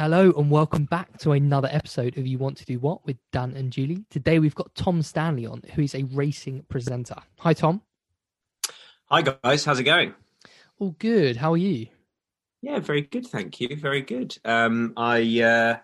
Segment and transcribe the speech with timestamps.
[0.00, 3.52] Hello and welcome back to another episode of You Want to Do What with Dan
[3.54, 4.06] and Julie.
[4.08, 7.16] Today we've got Tom Stanley on, who is a racing presenter.
[7.40, 7.82] Hi, Tom.
[9.10, 9.66] Hi, guys.
[9.66, 10.14] How's it going?
[10.78, 11.36] All good.
[11.36, 11.88] How are you?
[12.62, 13.26] Yeah, very good.
[13.26, 13.76] Thank you.
[13.76, 14.38] Very good.
[14.42, 15.76] Um, I uh,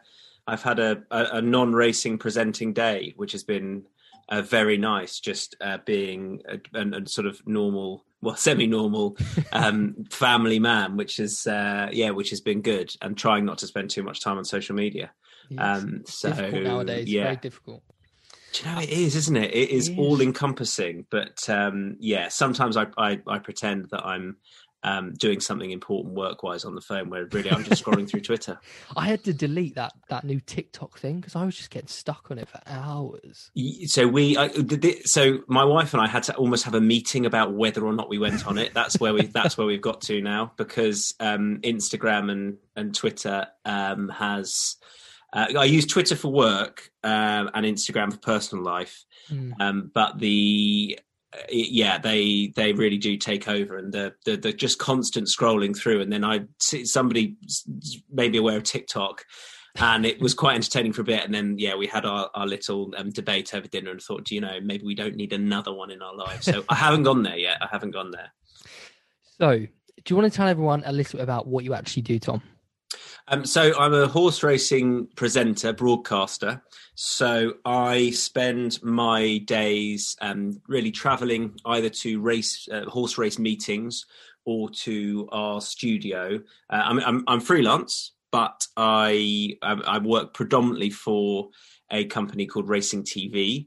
[0.46, 3.84] I've had a, a, a non-racing presenting day, which has been
[4.28, 5.20] uh, very nice.
[5.20, 9.16] Just uh, being a, a, a, sort of normal, well, semi-normal
[9.52, 13.66] um, family man, which is uh, yeah, which has been good, and trying not to
[13.66, 15.10] spend too much time on social media.
[15.48, 15.60] Yes.
[15.60, 17.08] Um, so difficult nowadays.
[17.08, 17.24] Yeah.
[17.24, 17.82] Very difficult.
[18.52, 19.54] Do you know it is, isn't it?
[19.54, 19.98] It is, it is.
[19.98, 21.06] all encompassing.
[21.10, 24.38] But um, yeah, sometimes I, I, I pretend that I'm
[24.86, 28.20] um, doing something important work wise on the phone where really I'm just scrolling through
[28.20, 28.58] Twitter.
[28.96, 32.30] I had to delete that that new TikTok thing because I was just getting stuck
[32.30, 33.50] on it for hours.
[33.86, 34.48] So we, I,
[35.04, 38.08] so my wife and I had to almost have a meeting about whether or not
[38.08, 38.74] we went on it.
[38.74, 43.48] That's where we, that's where we've got to now because um, Instagram and and Twitter
[43.64, 44.76] um, has.
[45.32, 49.52] Uh, I use Twitter for work uh, and Instagram for personal life, mm.
[49.58, 50.98] um, but the
[51.50, 56.00] yeah, they they really do take over, and the, the the just constant scrolling through,
[56.00, 57.36] and then I somebody
[58.12, 59.24] maybe aware of TikTok,
[59.76, 62.46] and it was quite entertaining for a bit, and then yeah, we had our, our
[62.46, 65.90] little um, debate over dinner, and thought, you know, maybe we don't need another one
[65.90, 66.46] in our lives.
[66.46, 67.58] So I haven't gone there yet.
[67.60, 68.32] I haven't gone there.
[69.38, 69.68] So, do
[70.08, 72.42] you want to tell everyone a little bit about what you actually do, Tom?
[73.28, 76.62] Um, so I'm a horse racing presenter, broadcaster.
[76.94, 84.06] So I spend my days um, really travelling either to race uh, horse race meetings
[84.44, 86.40] or to our studio.
[86.70, 91.48] Uh, I'm, I'm, I'm, freelance, but I, I, I work predominantly for
[91.90, 93.66] a company called Racing TV,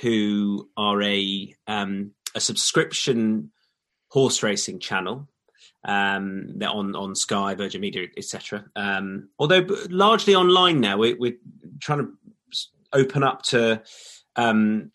[0.00, 3.50] who are a um, a subscription
[4.08, 5.28] horse racing channel
[5.84, 8.64] um, they're on on Sky, Virgin Media, etc.
[8.76, 11.32] Um, although largely online now, we, are
[11.80, 12.12] trying to
[12.92, 13.82] open up to
[14.36, 14.90] um,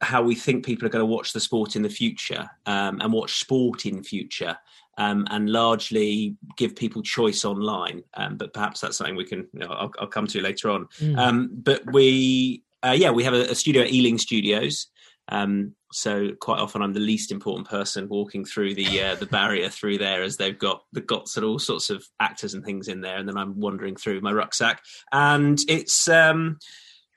[0.00, 3.12] how we think people are going to watch the sport in the future um, and
[3.12, 4.56] watch sport in future.
[5.00, 9.46] Um, and largely give people choice online, um, but perhaps that's something we can.
[9.52, 10.88] You know, I'll, I'll, come to later on.
[10.98, 11.48] Mm.
[11.62, 14.88] but we, uh, yeah, we have a, a studio at Ealing Studios,
[15.28, 19.68] um, so quite often I'm the least important person walking through the uh, the barrier
[19.68, 23.16] through there, as they've got the got all sorts of actors and things in there,
[23.16, 24.82] and then I'm wandering through my rucksack,
[25.12, 26.08] and it's.
[26.08, 26.58] Um,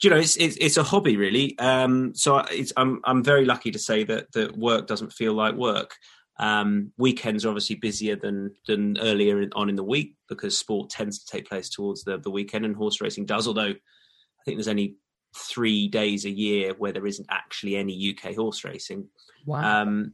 [0.03, 1.55] you know, it's, it's, it's a hobby really.
[1.59, 2.43] Um, so
[2.75, 5.95] I'm I'm very lucky to say that that work doesn't feel like work.
[6.39, 11.19] Um, weekends are obviously busier than than earlier on in the week because sport tends
[11.19, 13.47] to take place towards the the weekend, and horse racing does.
[13.47, 14.95] Although I think there's only
[15.35, 19.07] three days a year where there isn't actually any UK horse racing.
[19.45, 19.81] Wow.
[19.81, 20.13] Um,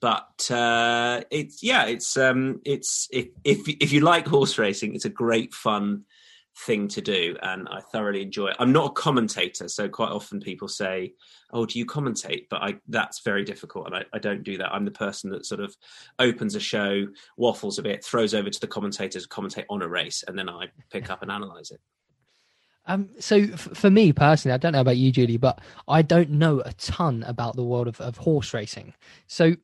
[0.00, 5.04] but uh, it's yeah, it's um, it's if, if if you like horse racing, it's
[5.04, 6.04] a great fun
[6.58, 8.56] thing to do, and I thoroughly enjoy it.
[8.58, 11.14] I'm not a commentator, so quite often people say,
[11.52, 14.72] "Oh, do you commentate?" But I that's very difficult, and I, I don't do that.
[14.74, 15.76] I'm the person that sort of
[16.18, 17.06] opens a show,
[17.36, 20.66] waffles a bit, throws over to the commentators, commentate on a race, and then I
[20.90, 21.80] pick up and analyze it.
[22.86, 26.30] Um, so f- for me personally, I don't know about you, Julie, but I don't
[26.30, 28.94] know a ton about the world of, of horse racing.
[29.26, 29.54] So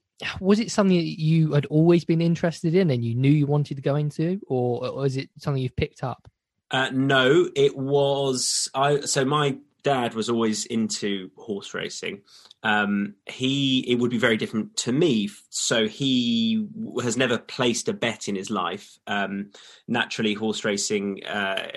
[0.41, 3.77] was it something that you had always been interested in and you knew you wanted
[3.77, 6.29] to go into, or, or was it something you've picked up?
[6.71, 8.69] Uh, no, it was.
[8.75, 9.57] I so my
[9.89, 12.21] dad was always into horse racing.
[12.63, 15.31] Um, he it would be very different to me.
[15.49, 16.67] So he
[17.03, 18.99] has never placed a bet in his life.
[19.07, 19.51] Um,
[19.87, 21.69] naturally, horse racing uh,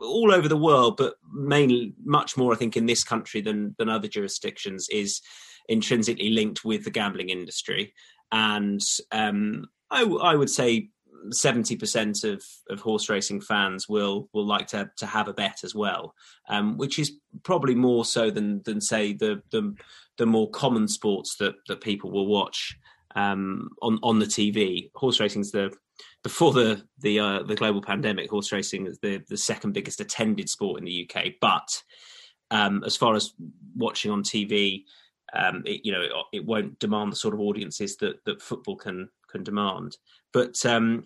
[0.00, 3.88] all over the world, but mainly much more, I think, in this country than than
[3.88, 5.20] other jurisdictions, is
[5.68, 7.92] intrinsically linked with the gambling industry.
[8.30, 10.90] And um, I, I would say
[11.30, 15.60] seventy percent of of horse racing fans will will like to to have a bet
[15.64, 16.14] as well,
[16.48, 19.74] um, which is probably more so than than say the the
[20.18, 22.76] the more common sports that that people will watch
[23.16, 24.90] um, on on the TV.
[24.94, 25.72] Horse racing's the
[26.22, 28.30] before the the uh, the global pandemic.
[28.30, 31.82] Horse racing is the the second biggest attended sport in the UK, but
[32.50, 33.32] um, as far as
[33.76, 34.84] watching on TV.
[35.32, 38.74] Um, it, you know, it, it, won't demand the sort of audiences that, that football
[38.74, 39.96] can can demand.
[40.32, 41.04] But um,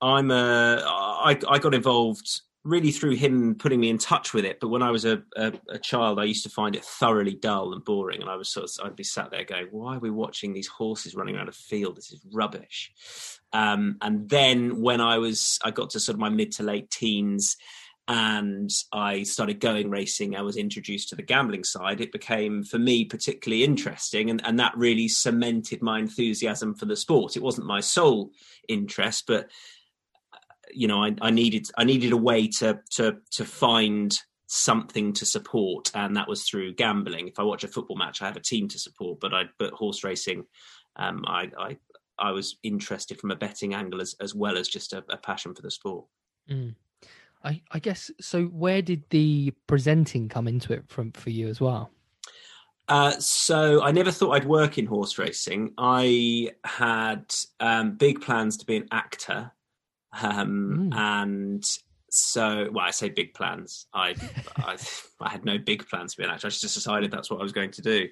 [0.00, 4.58] I'm a, I, I got involved really through him putting me in touch with it.
[4.60, 7.72] But when I was a, a, a, child, I used to find it thoroughly dull
[7.72, 8.20] and boring.
[8.20, 10.66] And I was sort of, I'd be sat there going, why are we watching these
[10.66, 11.96] horses running around a field?
[11.96, 12.92] This is rubbish.
[13.52, 16.90] Um, and then when I was, I got to sort of my mid to late
[16.90, 17.56] teens
[18.08, 22.00] and I started going racing, I was introduced to the gambling side.
[22.00, 26.96] It became, for me, particularly interesting, and, and that really cemented my enthusiasm for the
[26.96, 27.36] sport.
[27.36, 28.30] It wasn't my sole
[28.68, 29.50] interest, but
[30.72, 34.16] you know, I, I needed I needed a way to to to find
[34.46, 37.28] something to support, and that was through gambling.
[37.28, 39.72] If I watch a football match, I have a team to support, but I but
[39.72, 40.44] horse racing,
[40.96, 41.76] um, I, I
[42.18, 45.54] I was interested from a betting angle as as well as just a, a passion
[45.54, 46.06] for the sport.
[46.48, 46.74] Mm.
[47.46, 48.46] I, I guess so.
[48.46, 51.90] Where did the presenting come into it from for you as well?
[52.88, 55.72] Uh, so I never thought I'd work in horse racing.
[55.78, 59.52] I had um, big plans to be an actor,
[60.20, 60.96] um, mm.
[60.96, 61.64] and
[62.10, 63.86] so well, I say big plans.
[63.94, 64.16] I,
[64.56, 64.76] I,
[65.20, 66.48] I had no big plans to be an actor.
[66.48, 68.08] I just decided that's what I was going to do,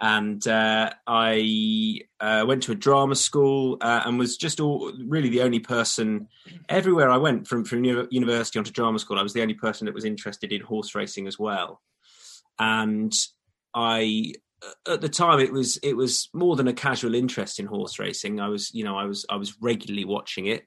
[0.00, 5.28] and uh, I uh, went to a drama school uh, and was just all, really
[5.28, 6.28] the only person
[6.68, 9.18] everywhere I went from from university onto drama school.
[9.18, 11.80] I was the only person that was interested in horse racing as well,
[12.58, 13.12] and
[13.74, 14.34] I
[14.88, 18.40] at the time it was it was more than a casual interest in horse racing.
[18.40, 20.64] I was you know I was I was regularly watching it.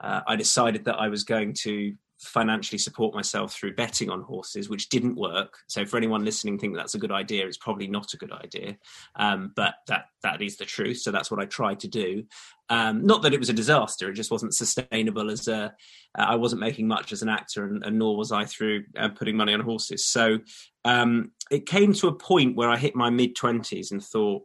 [0.00, 4.68] Uh, I decided that I was going to financially support myself through betting on horses,
[4.68, 5.58] which didn't work.
[5.68, 7.46] So for anyone listening, think that's a good idea.
[7.46, 8.76] It's probably not a good idea,
[9.16, 10.98] um, but that that is the truth.
[10.98, 12.24] So that's what I tried to do.
[12.70, 15.30] Um, not that it was a disaster; it just wasn't sustainable.
[15.30, 15.74] As a,
[16.14, 19.36] I wasn't making much as an actor, and, and nor was I through uh, putting
[19.36, 20.04] money on horses.
[20.04, 20.40] So
[20.84, 24.42] um, it came to a point where I hit my mid twenties and thought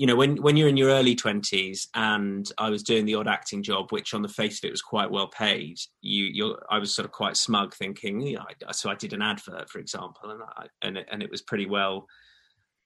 [0.00, 3.28] you know when when you're in your early 20s and i was doing the odd
[3.28, 6.78] acting job which on the face of it was quite well paid you you i
[6.78, 9.78] was sort of quite smug thinking you know, I, so i did an advert for
[9.78, 12.06] example and I, and it, and it was pretty well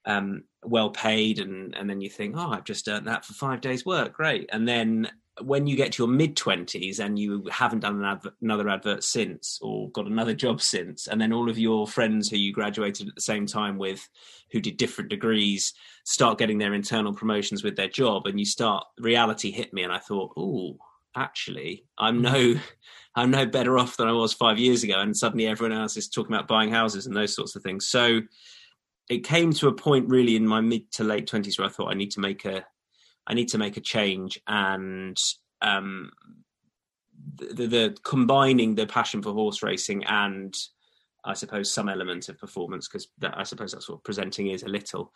[0.07, 3.61] um, well paid and and then you think oh i've just earned that for 5
[3.61, 5.09] days work great and then
[5.41, 9.03] when you get to your mid 20s and you haven't done an advert, another advert
[9.03, 13.07] since or got another job since and then all of your friends who you graduated
[13.07, 14.07] at the same time with
[14.51, 15.73] who did different degrees
[16.05, 19.91] start getting their internal promotions with their job and you start reality hit me and
[19.91, 20.77] i thought oh
[21.15, 22.55] actually i'm no
[23.15, 24.99] i'm no better off than i was 5 years ago.
[24.99, 27.87] And suddenly everyone else is talking about buying houses and those sorts of things.
[27.87, 28.21] So
[29.09, 31.91] it came to a point really in my mid to late 20s where i thought
[31.91, 32.65] i need to make a
[33.27, 35.17] I need to make a change and
[35.61, 36.11] um,
[37.35, 40.55] the, the, combining the passion for horse racing and
[41.25, 45.11] I suppose some element of performance because I suppose that's what presenting is a little.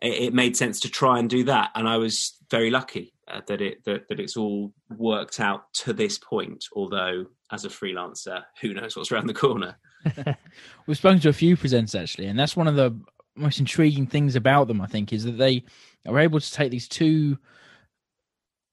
[0.00, 3.40] It, it, made sense to try and do that, and I was very lucky uh,
[3.48, 6.64] that it that, that it's all worked out to this point.
[6.72, 9.76] Although as a freelancer, who knows what's around the corner.
[10.86, 12.98] We've spoken to a few presenters actually, and that's one of the
[13.36, 14.80] most intriguing things about them.
[14.80, 15.64] I think is that they
[16.06, 17.38] are able to take these two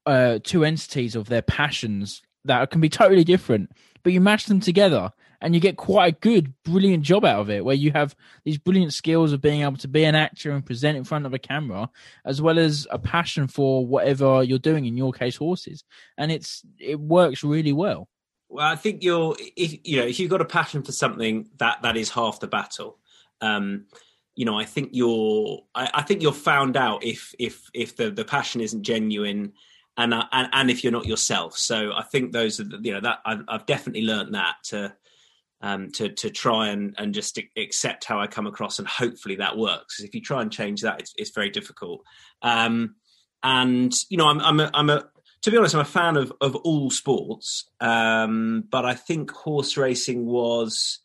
[0.06, 3.71] uh, two entities of their passions that can be totally different,
[4.03, 7.50] but you match them together and you get quite a good, brilliant job out of
[7.50, 10.65] it, where you have these brilliant skills of being able to be an actor and
[10.65, 11.89] present in front of a camera,
[12.25, 14.85] as well as a passion for whatever you're doing.
[14.85, 15.83] In your case, horses,
[16.18, 18.07] and it's it works really well.
[18.50, 21.81] Well, I think you're if you know if you've got a passion for something, that
[21.83, 22.97] that is half the battle.
[23.41, 23.85] Um,
[24.38, 28.12] you know, I think you're, I, I, think you're found out if if if the
[28.12, 29.54] the passion isn't genuine,
[29.98, 31.57] and uh, and and if you're not yourself.
[31.57, 34.95] So I think those are, the, you know, that I've, I've definitely learned that to
[35.62, 39.57] um to to try and and just accept how I come across, and hopefully that
[39.57, 40.00] works.
[40.01, 42.04] If you try and change that, it's, it's very difficult.
[42.44, 42.94] Um,
[43.42, 45.10] and you know, I'm I'm a, I'm a
[45.42, 49.78] to be honest, I'm a fan of of all sports, um, but I think horse
[49.78, 51.00] racing was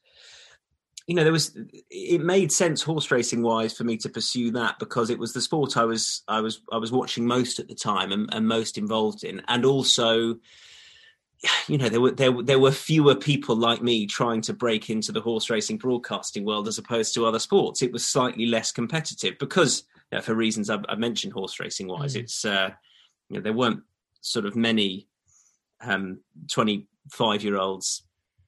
[1.07, 1.57] you know there was
[1.91, 5.41] it made sense horse racing wise for me to pursue that because it was the
[5.41, 8.79] sport i was i was i was watching most at the time and, and most
[8.79, 10.37] involved in and also
[11.67, 15.13] you know there were there, there were fewer people like me trying to break into
[15.13, 19.35] the horse racing broadcasting world as opposed to other sports it was slightly less competitive
[19.39, 22.21] because you know, for reasons I've, I've, mentioned horse racing wise mm.
[22.21, 22.71] it's uh
[23.29, 23.83] you know there weren't
[24.21, 25.09] sort of many
[25.81, 26.21] um
[26.53, 28.03] 25 year olds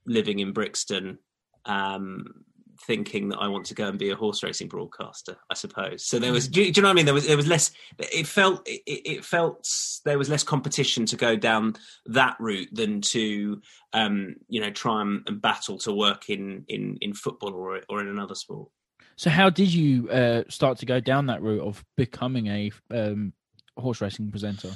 [0.06, 1.18] living in brixton
[1.66, 2.44] um,
[2.86, 5.36] thinking that I want to go and be a horse racing broadcaster.
[5.50, 6.04] I suppose.
[6.04, 6.48] So there was.
[6.48, 7.04] Do you, do you know what I mean?
[7.04, 7.26] There was.
[7.26, 7.70] There was less.
[7.98, 8.66] It felt.
[8.66, 9.68] It, it, felt
[10.04, 13.60] there was less competition to go down that route than to,
[13.92, 18.00] um, you know, try and, and, battle to work in in in football or or
[18.00, 18.68] in another sport.
[19.16, 23.32] So how did you uh, start to go down that route of becoming a um,
[23.76, 24.72] horse racing presenter?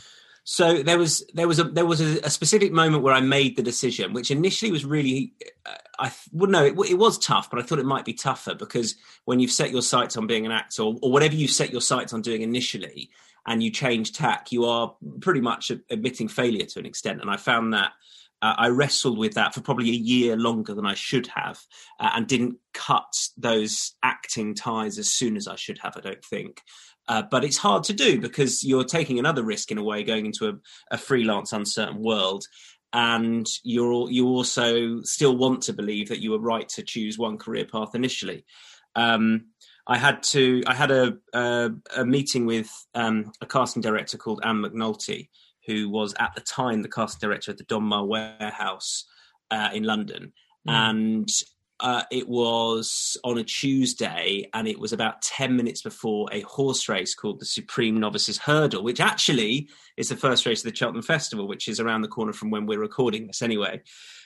[0.51, 3.55] So there was there was a there was a, a, specific moment where I made
[3.55, 5.35] the decision, which initially was really
[5.67, 8.55] uh, I would know it, it, was tough, but I thought it might be tougher
[8.55, 8.95] because
[9.27, 11.83] when you've set your sights on being an actor or, or whatever you set your
[11.83, 13.11] sights on doing initially,
[13.47, 17.21] and you change tack, you are pretty much admitting failure to an extent.
[17.21, 17.93] And I found that
[18.41, 21.61] uh, I wrestled with that for probably a year longer than I should have,
[22.01, 25.95] uh, and didn't cut those acting ties as soon as I should have.
[25.97, 26.63] I don't think.
[27.09, 30.27] Uh, but it's hard to do because you're taking another risk in a way, going
[30.27, 30.53] into a,
[30.91, 32.45] a freelance, uncertain world.
[32.93, 37.39] and you're you also still want to believe that you were right to choose one
[37.39, 38.45] career path initially.
[38.95, 39.47] Um,
[39.87, 40.63] I had to.
[40.67, 45.29] I had a a, a meeting with um, a casting director called Anne McNulty,
[45.67, 49.05] who was at the time the casting director at the Donmar Warehouse
[49.51, 50.33] uh, in London,
[50.69, 50.73] mm.
[50.73, 51.29] and
[51.81, 56.89] uh, it was on a Tuesday, and it was about 10 minutes before a horse
[56.89, 61.03] race called the Supreme Novices Hurdle, which actually is the first race of the Cheltenham
[61.03, 63.81] Festival, which is around the corner from when we're recording this anyway.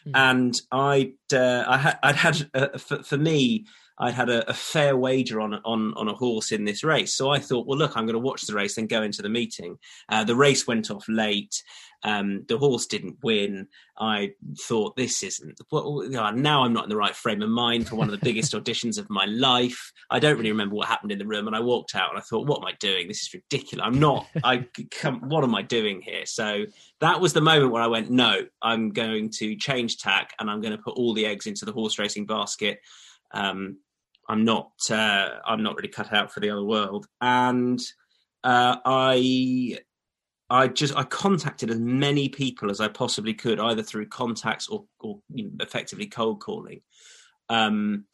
[0.07, 0.13] Mm.
[0.15, 3.67] And I'd, uh, I had, I'd had uh, for, for, me,
[3.99, 7.15] I'd had a, a, fair wager on, on, on a horse in this race.
[7.15, 9.29] So I thought, well, look, I'm going to watch the race and go into the
[9.29, 9.79] meeting.
[10.09, 11.63] Uh, the race went off late.
[12.05, 13.69] Um, the horse didn't win.
[13.99, 15.61] I thought this isn't.
[15.71, 18.53] Well, now I'm not in the right frame of mind for one of the biggest
[18.55, 19.93] auditions of my life.
[20.11, 22.23] I don't really remember what happened in the room, and I walked out and I
[22.23, 23.07] thought, "What am I doing?
[23.09, 23.87] This is ridiculous.
[23.87, 24.27] I'm not.
[24.43, 26.65] I come, what am I doing here?" So
[27.01, 30.61] that was the moment where I went, "No, I'm going to change tack, and I'm
[30.61, 32.81] going to put all the eggs into the horse racing basket."
[33.33, 33.79] Um,
[34.29, 34.73] I'm not.
[34.91, 37.81] Uh, I'm not really cut out for the other world, and
[38.45, 39.79] uh, I
[40.53, 44.85] I just I contacted as many people as I possibly could, either through contacts or,
[45.01, 46.83] or you know, effectively cold calling.
[47.49, 48.05] Um,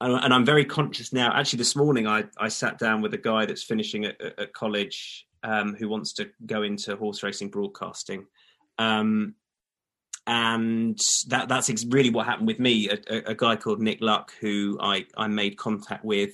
[0.00, 1.32] and, and, I'm very conscious now.
[1.34, 5.26] Actually, this morning I, I sat down with a guy that's finishing at, at college
[5.42, 8.26] um, who wants to go into horse racing broadcasting.
[8.78, 9.34] Um,
[10.28, 12.90] and that that's really what happened with me.
[12.90, 16.30] A, a, a, guy called Nick Luck, who I, I made contact with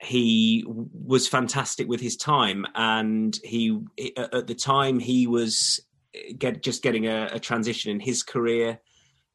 [0.00, 3.78] he was fantastic with his time, and he
[4.16, 5.80] at the time he was
[6.14, 8.80] eh, get, just getting a, a transition in his career,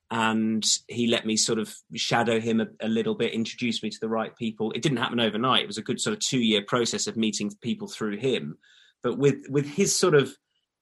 [0.10, 4.00] and he let me sort of shadow him a, a, little bit, introduce me to
[4.02, 4.72] the right people.
[4.72, 7.52] It didn't happen overnight; it was a good sort of two year process of meeting
[7.62, 8.58] people through him.
[9.04, 10.36] But with with his sort of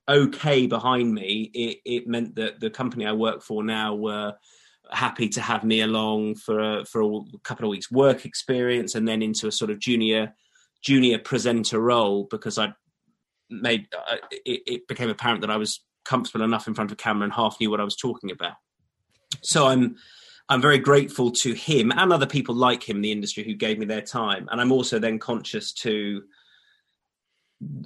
[0.07, 4.33] okay behind me, it, it meant that the company I work for now were
[4.93, 9.07] happy to have me along for a, for a couple of weeks work experience and
[9.07, 10.33] then into a sort of junior
[10.83, 12.73] junior presenter role because I
[13.49, 17.23] made uh, it, it, became apparent that I was comfortable enough in front of camera
[17.23, 18.55] and half knew what I was talking about.
[19.41, 19.95] So I'm
[20.49, 23.79] I'm very grateful to him and other people like him in the industry who gave
[23.79, 24.49] me their time.
[24.51, 26.23] And I'm also then conscious to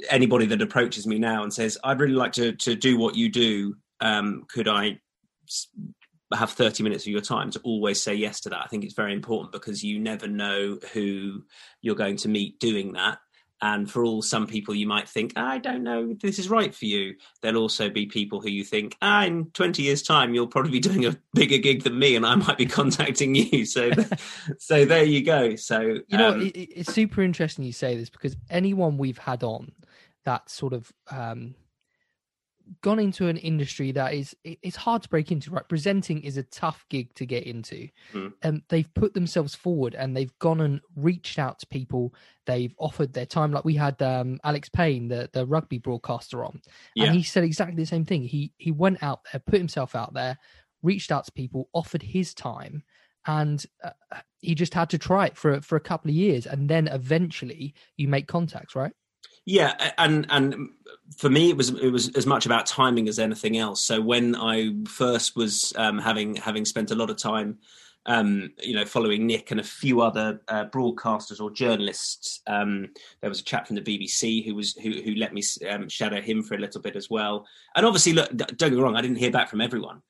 [0.10, 3.30] anybody that approaches me now and says, "I'd really like to to do what you
[3.30, 3.76] do.
[4.00, 5.00] Um, could I
[6.34, 8.62] have 30 minutes of your time to always say yes to that.
[8.64, 11.44] I think it's very important because you never know who
[11.82, 13.20] you're going to meet doing that.
[13.60, 16.86] And for all some people, you might think, I don't know, this is right for
[16.86, 17.16] you.
[17.42, 20.80] There'll also be people who you think, ah, in 20 years' time, you'll probably be
[20.80, 23.66] doing a bigger gig than me, and I might be contacting you.
[23.78, 23.92] So,
[24.60, 25.56] so there you go.
[25.56, 29.44] So, you know, um, it, it's super interesting you say this because anyone we've had
[29.44, 29.72] on
[30.26, 31.56] that sort of um,
[32.82, 35.68] gone into an industry that is it's hard to break into right?
[35.68, 37.90] Presenting is a tough gig to get into.
[38.14, 38.34] Mm.
[38.44, 42.14] and they've put themselves forward and they've gone and reached out to people.
[42.46, 43.52] They've offered their time.
[43.52, 46.62] Like we had um, alex payne the, the rugby broadcaster on
[46.96, 47.06] yeah.
[47.06, 48.24] and he said exactly the same thing.
[48.24, 50.38] He he went out there put himself out there
[50.84, 52.84] reached out to people offered his time
[53.26, 53.90] and uh,
[54.40, 57.74] he just had to try it for for a couple of years and then eventually
[57.98, 58.94] you make contacts right
[59.48, 60.72] yeah, and and
[61.16, 63.82] for me, it was it was as much about timing as anything else.
[63.82, 67.60] So when I first was um, having having spent a lot of time,
[68.08, 72.90] um, you know, following Nick and a few other uh, broadcasters or journalists, um,
[73.22, 76.20] there was a chap from the BBC who was who who let me um, shadow
[76.20, 77.48] him for a little bit as well.
[77.74, 80.02] And obviously, look, don't get me wrong, I didn't hear back from everyone.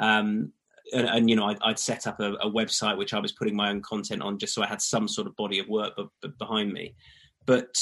[0.00, 0.52] Um,
[0.92, 3.56] and, and, you know, I'd, I'd set up a, a, website which I was putting
[3.56, 6.04] my own content on, just so I had some sort of body of work b-
[6.20, 6.96] b- behind me.
[7.46, 7.78] But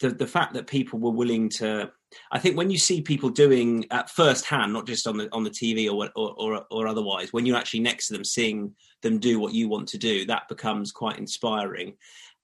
[0.00, 1.90] the the fact that people were willing to
[2.32, 5.44] I think when you see people doing at first hand, not just on the on
[5.44, 9.18] the TV or, or or, or otherwise, when you're actually next to them, seeing them
[9.18, 11.96] do what you want to do, that becomes quite inspiring.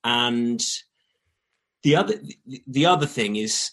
[0.02, 0.60] And
[1.82, 2.14] the other
[2.66, 3.70] the other thing is,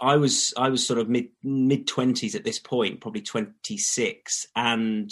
[0.00, 4.46] I was I was sort of mid mid twenties at this point, probably twenty six,
[4.56, 5.10] and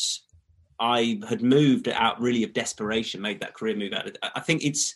[0.81, 4.17] I had moved out really of desperation, made that career move out.
[4.35, 4.95] I think it's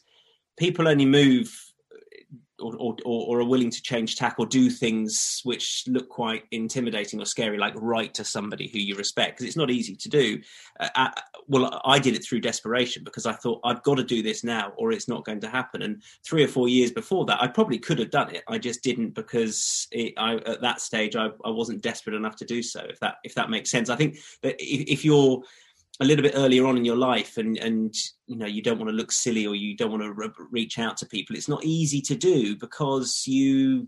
[0.58, 1.69] people only move
[2.60, 7.20] or, or, or, are willing to change tack or do things which look quite intimidating
[7.20, 10.40] or scary, like write to somebody who you respect, because it's not easy to do.
[10.78, 11.10] Uh, uh,
[11.48, 14.72] well, I did it through desperation because I thought I've got to do this now,
[14.76, 15.82] or it's not going to happen.
[15.82, 18.42] And three or four years before that, I probably could have done it.
[18.48, 22.44] I just didn't because it, I, at that stage I, I wasn't desperate enough to
[22.44, 22.80] do so.
[22.88, 25.42] If that if that makes sense, I think that if, if you're
[26.00, 27.94] a little bit earlier on in your life and and
[28.26, 30.78] you know you don't want to look silly or you don't want to re- reach
[30.78, 33.86] out to people it's not easy to do because you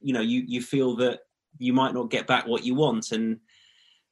[0.00, 1.20] you know you you feel that
[1.58, 3.38] you might not get back what you want and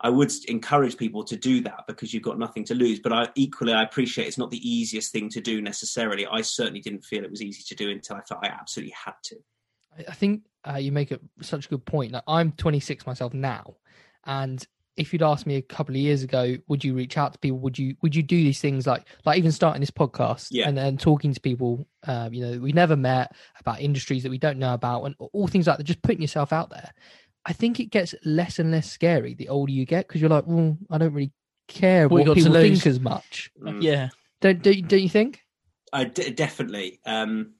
[0.00, 3.00] I would encourage people to do that because you've got nothing to lose.
[3.00, 6.26] But I equally I appreciate it's not the easiest thing to do necessarily.
[6.26, 9.14] I certainly didn't feel it was easy to do until I felt I absolutely had
[9.25, 9.37] to.
[10.09, 12.12] I think uh, you make a, such a good point.
[12.12, 13.76] Like, I'm 26 myself now,
[14.26, 14.66] and
[14.97, 17.59] if you'd asked me a couple of years ago, would you reach out to people?
[17.59, 20.69] Would you would you do these things like like even starting this podcast Yeah.
[20.69, 24.31] and then talking to people, um, you know, that we never met about industries that
[24.31, 25.85] we don't know about and all things like that.
[25.85, 26.93] Just putting yourself out there.
[27.47, 30.47] I think it gets less and less scary the older you get because you're like,
[30.47, 31.33] well, I don't really
[31.69, 33.51] care What what, people think as much.
[33.61, 33.83] Mm.
[33.83, 34.09] Yeah.
[34.41, 35.41] Don't don't, don't you think?
[35.93, 37.01] I d- definitely.
[37.05, 37.55] Um,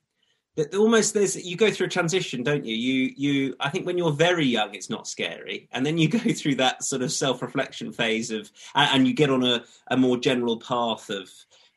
[0.57, 2.75] th- almost there's you go through a transition, don't you?
[2.75, 3.57] You you.
[3.61, 6.85] I think when you're very young, it's not scary, and then you go through that
[6.85, 11.11] sort of self-reflection phase of, and, and you get on a, a more general path
[11.11, 11.31] of.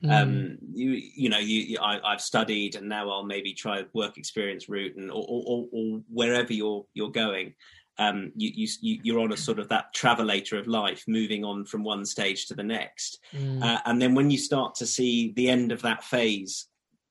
[0.03, 0.11] Mm.
[0.11, 3.85] Um, you you know you, you I, I've studied and now I'll maybe try a
[3.93, 7.55] work experience route and or, or, or, wherever you're you're going,
[7.97, 11.65] um, you, you you you're on a sort of that travelator of life, moving on
[11.65, 13.17] from one stage to the next.
[13.35, 13.63] Mm.
[13.63, 16.67] Uh, and then when you start to see the end of that phase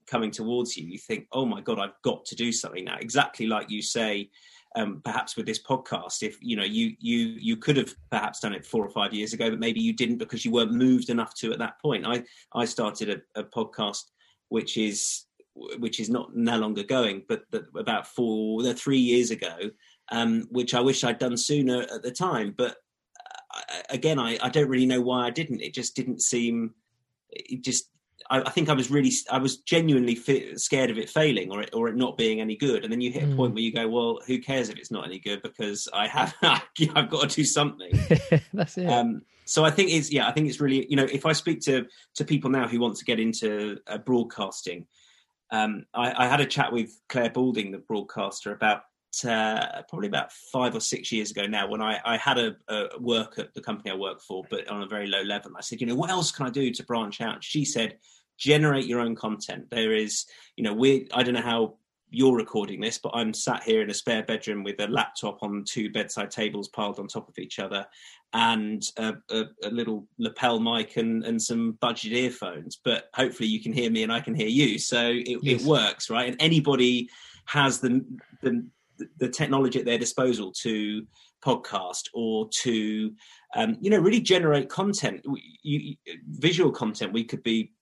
[0.06, 2.96] coming towards you, you think, oh my God, I've got to do something now.
[3.00, 4.30] Exactly like you say,
[4.76, 8.52] um, perhaps with this podcast, if you know you you you could have perhaps done
[8.52, 11.34] it four or five years ago, but maybe you didn't because you weren't moved enough
[11.36, 12.06] to at that point.
[12.06, 14.02] I I started a, a podcast
[14.48, 15.24] which is
[15.78, 17.44] which is not no longer going, but,
[17.74, 19.56] about four, no, three years ago,
[20.12, 22.54] um, which I wish I'd done sooner at the time.
[22.56, 22.76] But
[23.54, 25.62] uh, again, I, I don't really know why I didn't.
[25.62, 26.74] It just didn't seem.
[27.30, 27.90] It just.
[28.30, 29.12] I, I think I was really.
[29.30, 30.16] I was genuinely
[30.56, 32.84] scared of it failing or it, or it not being any good.
[32.84, 33.36] And then you hit a Mm.
[33.36, 36.34] point where you go, well, who cares if it's not any good because I have.
[36.42, 37.98] I've got to do something.
[38.52, 38.86] That's it.
[38.86, 41.60] Um, so I think it's yeah, I think it's really you know if I speak
[41.62, 44.86] to to people now who want to get into uh, broadcasting,
[45.50, 48.82] um, I, I had a chat with Clare Balding, the broadcaster, about
[49.24, 52.98] uh, probably about five or six years ago now when I, I had a, a
[53.00, 55.52] work at the company I work for, but on a very low level.
[55.56, 57.42] I said, you know, what else can I do to branch out?
[57.42, 57.98] She said,
[58.38, 59.70] generate your own content.
[59.70, 61.76] There is, you know, we I don't know how
[62.10, 65.64] you're recording this, but I'm sat here in a spare bedroom with a laptop on
[65.66, 67.84] two bedside tables piled on top of each other
[68.32, 72.78] and a, a, a little lapel mic and, and some budget earphones.
[72.82, 74.78] But hopefully you can hear me and I can hear you.
[74.78, 75.62] So it, Yes.
[75.62, 76.28] it works, right?
[76.30, 77.08] And anybody
[77.46, 78.04] has the,
[78.42, 78.64] the
[79.18, 81.06] the technology at their disposal to
[81.44, 83.12] podcast or to
[83.54, 85.20] um, you know really generate content.
[85.24, 85.96] You, you,
[86.28, 87.12] visual content.
[87.12, 87.72] We could be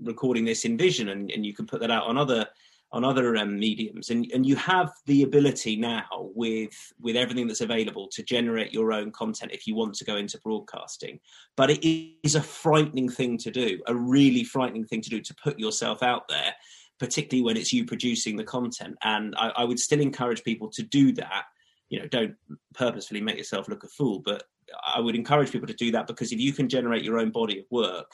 [0.00, 2.46] recording this in vision and, and you can put that out on other
[2.94, 4.10] on other um, mediums.
[4.10, 8.92] And, and you have the ability now with with everything that's available to generate your
[8.92, 11.18] own content if you want to go into broadcasting.
[11.56, 11.84] But it
[12.22, 16.02] is a frightening thing to do a really frightening thing to do to put yourself
[16.02, 16.54] out there
[16.98, 18.96] particularly when it's you producing the content.
[19.02, 21.44] And I, I would still encourage people to do that.
[21.90, 22.34] You know don't
[22.74, 24.42] purposefully make yourself look a fool but
[24.84, 27.58] i would encourage people to do that because if you can generate your own body
[27.58, 28.10] of work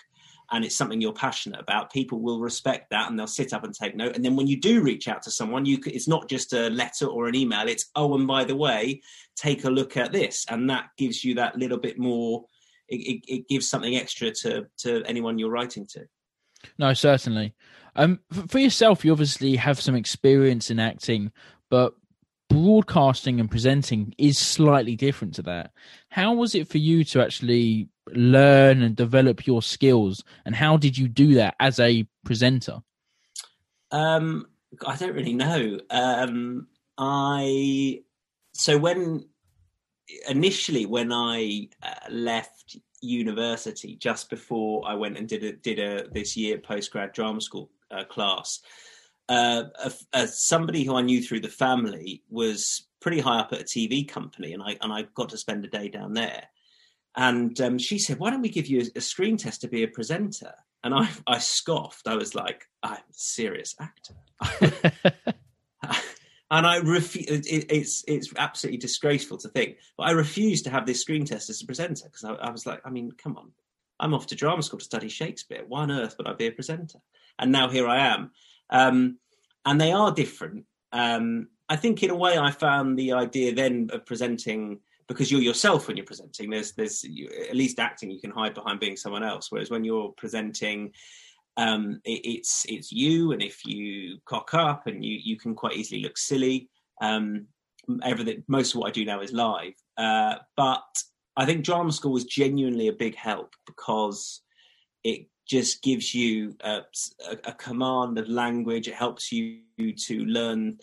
[0.52, 3.74] and it's something you're passionate about people will respect that and they'll sit up and
[3.74, 4.16] take note.
[4.16, 7.06] And then when you do reach out to someone you it's not just a letter
[7.06, 7.68] or an email.
[7.68, 9.00] It's oh and by the way
[9.36, 10.44] take a look at this.
[10.48, 12.44] And that gives you that little bit more
[12.88, 16.06] it, it, it gives something extra to to anyone you're writing to.
[16.78, 17.54] No, certainly.
[17.96, 21.32] Um, for yourself, you obviously have some experience in acting,
[21.68, 21.94] but
[22.48, 25.72] broadcasting and presenting is slightly different to that.
[26.08, 30.98] How was it for you to actually learn and develop your skills, and how did
[30.98, 32.82] you do that as a presenter?
[33.92, 34.46] Um,
[34.86, 35.78] I don't really know.
[35.90, 38.02] Um, I
[38.52, 39.24] so when
[40.28, 46.08] initially when I uh, left university, just before I went and did a did a
[46.10, 48.60] this year postgrad drama school uh, class,
[49.28, 53.60] uh, a, a, somebody who I knew through the family was pretty high up at
[53.60, 56.48] a TV company, and I and I got to spend a day down there.
[57.16, 59.82] And um, she said, "Why don't we give you a, a screen test to be
[59.82, 62.08] a presenter?" And I, I scoffed.
[62.08, 64.14] I was like, "I'm a serious actor."
[66.50, 70.86] and I refu- it, it's it's absolutely disgraceful to think, but I refused to have
[70.86, 73.52] this screen test as a presenter because I, I was like, I mean, come on,
[74.00, 75.64] I'm off to drama school to study Shakespeare.
[75.66, 76.98] Why on earth would I be a presenter?
[77.40, 78.30] And now here I am,
[78.70, 79.18] um,
[79.64, 80.66] and they are different.
[80.92, 85.40] Um, I think in a way I found the idea then of presenting because you're
[85.40, 86.50] yourself when you're presenting.
[86.50, 89.84] There's there's you, at least acting you can hide behind being someone else, whereas when
[89.84, 90.92] you're presenting
[91.56, 95.76] um, it, it's it's you, and if you cock up, and you you can quite
[95.76, 96.68] easily look silly.
[97.00, 97.46] Um,
[98.02, 100.84] everything, most of what I do now is live, uh, but
[101.36, 104.42] I think drama school was genuinely a big help because
[105.02, 106.82] it just gives you a,
[107.44, 108.86] a, command of language.
[108.86, 109.62] It helps you
[109.96, 110.78] to learn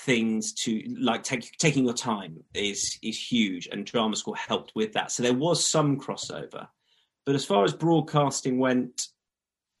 [0.00, 4.92] things to like take, taking your time is is huge and drama school helped with
[4.92, 5.12] that.
[5.12, 6.68] So there was some crossover.
[7.24, 9.08] But as far as broadcasting went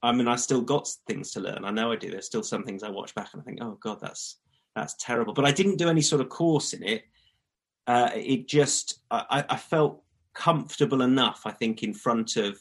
[0.02, 1.66] i mean i still got things to learn.
[1.66, 2.10] I know i do.
[2.10, 4.38] There's still some things i watch back and i think oh god that's
[4.74, 5.34] that's terrible.
[5.34, 7.04] But i didn't do any sort of course in it.
[7.86, 10.02] Uh, it just I, I felt
[10.34, 12.58] comfortable enough i think in front of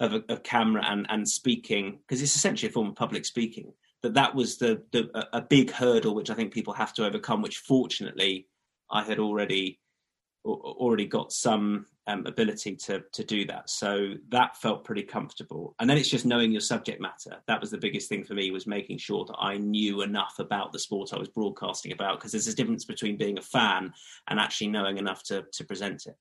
[0.00, 4.14] of a, camera and and speaking because it's essentially a form of public speaking that
[4.14, 7.42] that was the, the a big hurdle which I think people have to overcome.
[7.42, 8.46] Which fortunately,
[8.90, 9.80] I had already
[10.44, 13.68] already got some um, ability to to do that.
[13.68, 15.74] So that felt pretty comfortable.
[15.80, 17.42] And then it's just knowing your subject matter.
[17.46, 20.72] That was the biggest thing for me was making sure that I knew enough about
[20.72, 23.92] the sport I was broadcasting about because there's a difference between being a fan
[24.28, 26.16] and actually knowing enough to to present it.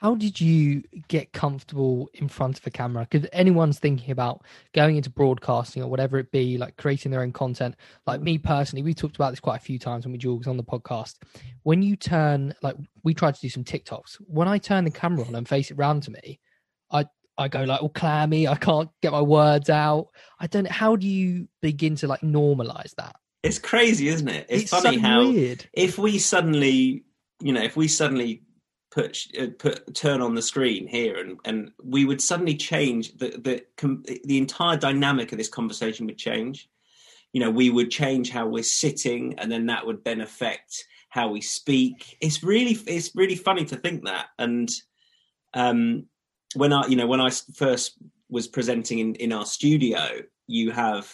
[0.00, 3.06] How did you get comfortable in front of a camera?
[3.08, 7.32] Because anyone's thinking about going into broadcasting or whatever it be, like creating their own
[7.32, 7.76] content.
[8.06, 10.56] Like me personally, we talked about this quite a few times when we Jules on
[10.56, 11.16] the podcast.
[11.64, 14.16] When you turn, like we tried to do some TikToks.
[14.26, 16.40] When I turn the camera on and face it round to me,
[16.90, 17.04] I
[17.36, 18.48] I go like all clammy.
[18.48, 20.08] I can't get my words out.
[20.38, 20.66] I don't.
[20.66, 23.16] How do you begin to like normalize that?
[23.42, 24.46] It's crazy, isn't it?
[24.48, 25.68] It's, It's funny so how weird.
[25.74, 27.04] if we suddenly,
[27.42, 28.42] you know, if we suddenly
[28.90, 33.30] put uh, put turn on the screen here and and we would suddenly change the
[33.76, 36.68] the the entire dynamic of this conversation would change.
[37.32, 41.28] You know we would change how we're sitting and then that would then affect how
[41.28, 42.16] we speak.
[42.20, 44.26] It's really it's really funny to think that.
[44.38, 44.70] And
[45.54, 46.06] um
[46.54, 47.98] when i you know when i first
[48.28, 51.12] was presenting in in our studio you have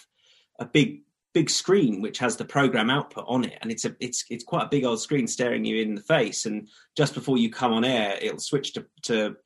[0.58, 1.02] a big
[1.36, 4.64] big screen which has the program output on it and it's a it's it's quite
[4.64, 7.84] a big old screen staring you in the face and just before you come on
[7.84, 9.36] air it'll switch to to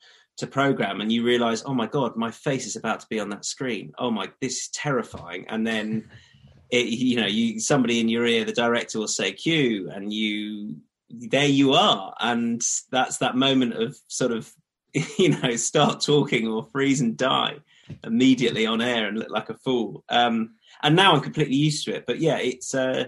[0.40, 3.28] to program and you realize oh my god my face is about to be on
[3.28, 3.92] that screen.
[3.98, 5.46] Oh my this is terrifying.
[5.48, 6.08] And then
[6.70, 10.76] it, you know you somebody in your ear the director will say cue and you
[11.10, 12.14] there you are.
[12.20, 14.50] And that's that moment of sort of
[15.18, 17.56] you know start talking or freeze and die
[18.04, 20.04] immediately on air and look like a fool.
[20.08, 22.06] Um and now I'm completely used to it.
[22.06, 23.04] But yeah, it's uh,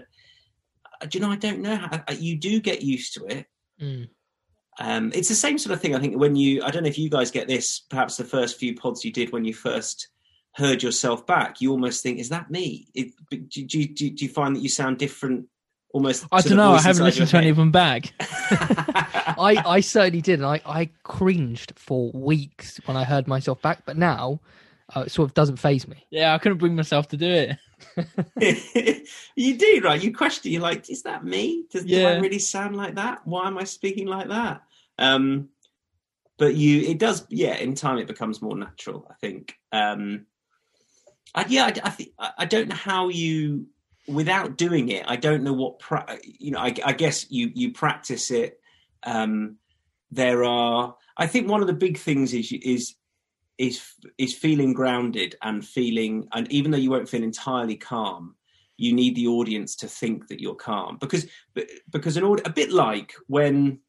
[1.07, 3.45] do you know I don't know how you do get used to it.
[3.81, 4.09] Mm.
[4.79, 5.95] Um, it's the same sort of thing.
[5.95, 7.79] I think when you I don't know if you guys get this.
[7.79, 10.09] Perhaps the first few pods you did when you first
[10.55, 14.29] heard yourself back, you almost think, "Is that me?" It, do, do, do, do you
[14.29, 15.47] find that you sound different?
[15.93, 16.25] Almost.
[16.31, 16.71] I don't know.
[16.71, 18.13] I haven't listened to any of them back.
[18.19, 23.83] I, I certainly did, and I, I cringed for weeks when I heard myself back.
[23.85, 24.39] But now,
[24.95, 26.05] uh, it sort of doesn't phase me.
[26.09, 29.07] yeah, I couldn't bring myself to do it.
[29.35, 30.01] you do, right?
[30.01, 30.51] You question.
[30.51, 31.65] You're like, "Is that me?
[31.71, 33.25] Does, do I really sound like that?
[33.25, 34.61] Why am I speaking like that?"
[34.97, 35.49] Um,
[36.37, 37.25] but you, it does.
[37.29, 39.07] Yeah, in time, it becomes more natural.
[39.09, 39.55] I think.
[39.71, 40.25] Um,
[41.35, 43.67] I, yeah, I, I think I I don't know how you,
[44.07, 45.79] without doing it, I don't know what.
[45.79, 48.59] Pra- you know, I, I guess you you practice it.
[49.03, 49.57] Um,
[50.11, 50.95] there are.
[51.17, 52.95] I think one of the big things is is
[53.57, 53.81] is
[54.17, 58.35] is feeling grounded and feeling, and even though you won't feel entirely calm,
[58.77, 61.27] you need the audience to think that you're calm because
[61.91, 63.79] because an aud- a bit like when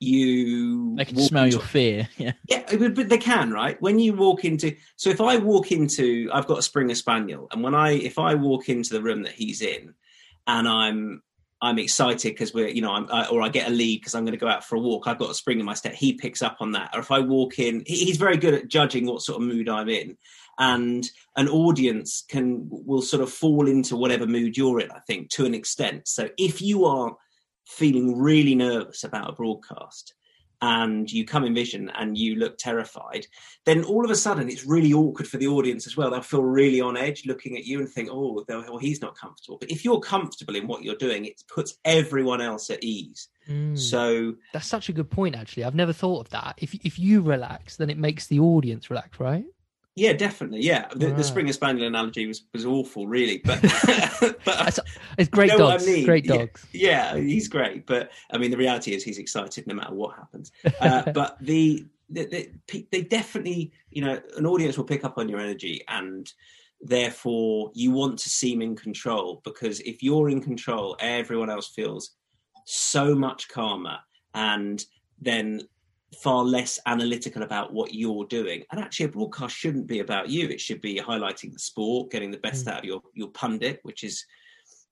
[0.00, 2.08] you They can smell into- your fear.
[2.16, 2.32] Yeah.
[2.48, 3.80] yeah, but they can, right?
[3.80, 7.62] When you walk into, so if I walk into, I've got a Springer Spaniel, and
[7.62, 9.94] when I, if I walk into the room that he's in,
[10.46, 11.22] and I'm,
[11.62, 14.24] I'm excited because we're, you know, I'm, I, or I get a lead because I'm
[14.24, 15.06] going to go out for a walk.
[15.06, 15.94] I've got a spring in my step.
[15.94, 16.90] He picks up on that.
[16.92, 19.68] Or if I walk in, he, he's very good at judging what sort of mood
[19.68, 20.18] I'm in,
[20.58, 24.90] and an audience can will sort of fall into whatever mood you're in.
[24.90, 26.08] I think to an extent.
[26.08, 27.16] So if you are
[27.64, 30.14] feeling really nervous about a broadcast
[30.62, 33.26] and you come in vision and you look terrified,
[33.66, 36.10] then all of a sudden it's really awkward for the audience as well.
[36.10, 39.58] They'll feel really on edge looking at you and think, oh, well, he's not comfortable.
[39.58, 43.28] But if you're comfortable in what you're doing, it puts everyone else at ease.
[43.48, 43.76] Mm.
[43.76, 45.34] So, That's such a good point.
[45.34, 46.54] Actually, I've never thought of that.
[46.58, 49.44] If if you relax, then it makes the audience relax, right?
[49.94, 50.62] Yeah, definitely.
[50.62, 50.88] Yeah.
[50.94, 53.42] The, the Springer Spaniel analogy was, was awful, really.
[53.44, 53.60] But,
[54.44, 54.78] but
[55.18, 55.86] it's great You know what I dogs.
[55.86, 56.04] mean?
[56.06, 56.36] Great Yeah.
[56.36, 56.66] dogs.
[56.72, 57.86] yeah, he's great.
[57.86, 60.50] But I mean, the reality is he's excited no matter what happens.
[60.80, 62.24] Uh, but the, the,
[62.68, 66.32] the they definitely, you know, an audience will pick up on your energy, and
[66.80, 72.10] therefore you want to seem in control because if you're in control, everyone else feels
[72.64, 73.98] so much calmer
[74.34, 74.84] and
[75.20, 75.60] then
[76.20, 78.62] far less analytical about what you're doing.
[78.70, 80.48] And actually, a broadcast shouldn't be about you.
[80.48, 82.72] It should be highlighting the sport, getting the best mm.
[82.72, 84.24] out of your your pundit, which is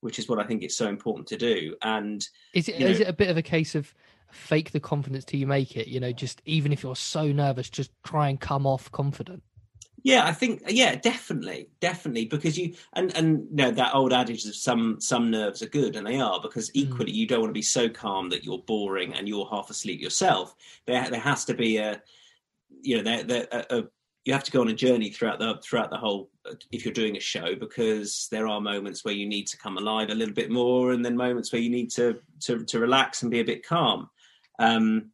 [0.00, 1.76] which is what I think it's so important to do.
[1.82, 3.94] And Is it you is it a bit of a case of
[4.30, 5.88] fake the confidence till you make it?
[5.88, 9.42] You know, just even if you're so nervous, just try and come off confident.
[10.02, 14.46] Yeah, I think yeah, definitely, definitely, because you and and you know that old adage
[14.46, 17.16] of some some nerves are good, and they are because equally mm.
[17.16, 20.54] you don't want to be so calm that you're boring and you're half asleep yourself.
[20.86, 22.02] There there has to be a
[22.82, 23.84] you know there there a, a
[24.24, 26.30] you have to go on a journey throughout the throughout the whole
[26.70, 30.10] if you're doing a show because there are moments where you need to come alive
[30.10, 33.30] a little bit more and then moments where you need to to, to relax and
[33.30, 34.08] be a bit calm
[34.58, 35.10] um,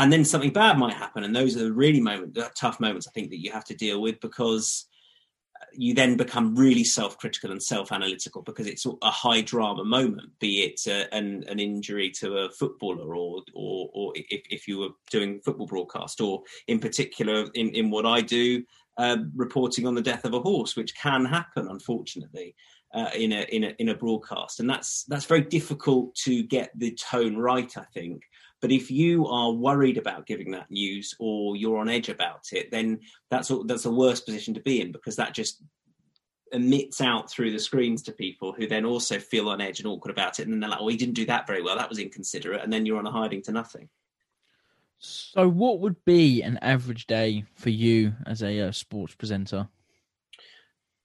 [0.00, 3.10] and then something bad might happen and those are the really moment tough moments i
[3.12, 4.86] think that you have to deal with because
[5.74, 10.80] you then become really self-critical and self-analytical because it's a high drama moment be it
[10.88, 15.40] uh, an, an injury to a footballer or or, or if, if you were doing
[15.40, 18.62] football broadcast or in particular in, in what i do
[18.96, 22.54] uh, reporting on the death of a horse which can happen unfortunately
[22.92, 24.60] uh, in a in a in a broadcast.
[24.60, 28.24] And that's that's very difficult to get the tone right i think
[28.60, 32.70] but if you are worried about giving that news or you're on edge about it,
[32.70, 35.62] then that's that's a worse position to be in because that just
[36.52, 40.10] emits out through the screens to people who then also feel on edge and awkward
[40.10, 41.76] about it, and then they're like, "Oh, he didn't do that very well.
[41.76, 43.88] That was inconsiderate," and then you're on a hiding to nothing.
[44.98, 49.68] So, what would be an average day for you as a uh, sports presenter?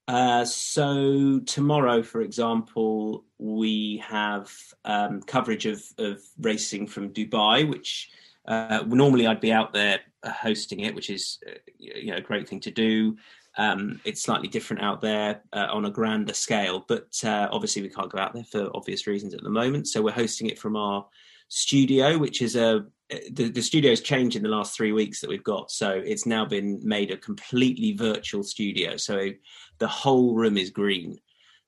[0.07, 4.51] Uh, so tomorrow, for example, we have
[4.85, 8.11] um, coverage of, of racing from Dubai, which
[8.47, 12.47] uh, normally I'd be out there hosting it, which is uh, you know a great
[12.47, 13.17] thing to do.
[13.57, 17.89] Um, it's slightly different out there uh, on a grander scale, but uh, obviously we
[17.89, 19.87] can't go out there for obvious reasons at the moment.
[19.87, 21.05] So we're hosting it from our
[21.47, 25.43] studio, which is a the, the studio's changed in the last three weeks that we've
[25.43, 25.69] got.
[25.71, 28.97] So it's now been made a completely virtual studio.
[28.97, 29.29] So
[29.77, 31.17] the whole room is green.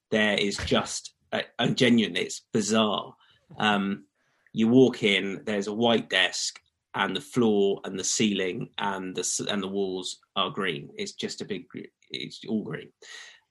[0.10, 3.14] There is just, uh, and genuinely, it's bizarre.
[3.60, 4.06] Um,
[4.54, 6.60] you walk in, there's a white desk,
[6.96, 10.90] and the floor and the ceiling and the and the walls are green.
[10.96, 11.66] It's just a big,
[12.10, 12.90] it's all green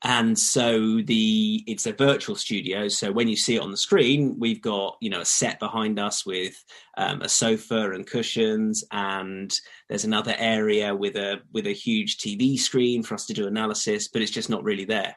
[0.04, 2.88] and so the it's a virtual studio.
[2.88, 5.98] So when you see it on the screen we've got you know a set behind
[5.98, 6.62] us with
[6.98, 8.84] um, a sofa and cushions.
[8.92, 13.46] And there's another area with a with a huge tv screen for us to do
[13.46, 15.16] analysis but it's just not really there.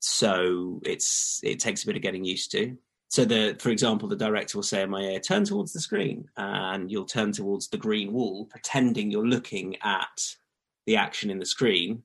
[0.00, 2.76] So it's it takes a bit of getting used to.
[3.08, 6.28] So the for example the director will say in my ear turn towards the screen.
[6.36, 10.34] And you'll turn towards the green wall pretending you're looking at
[10.86, 12.02] the action in the screen.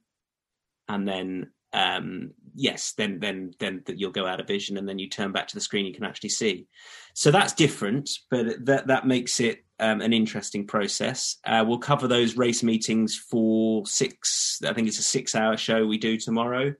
[0.87, 5.09] And then um, yes, then then then you'll go out of vision, and then you
[5.09, 6.67] turn back to the screen, you can actually see.
[7.13, 11.37] So that's different, but that that makes it um, an interesting process.
[11.45, 14.61] Uh, we'll cover those race meetings for six.
[14.65, 16.73] I think it's a six-hour show we do tomorrow,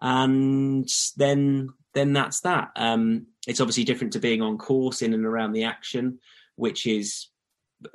[0.00, 2.70] and then then that's that.
[2.76, 6.20] Um, it's obviously different to being on course in and around the action,
[6.54, 7.28] which is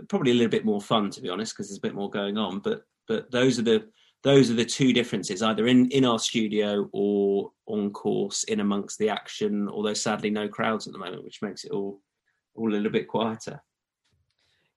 [0.09, 2.37] probably a little bit more fun to be honest, because there's a bit more going
[2.37, 2.59] on.
[2.59, 3.87] But but those are the
[4.23, 8.97] those are the two differences either in in our studio or on course in amongst
[8.97, 12.01] the action although sadly no crowds at the moment which makes it all
[12.55, 13.61] all a little bit quieter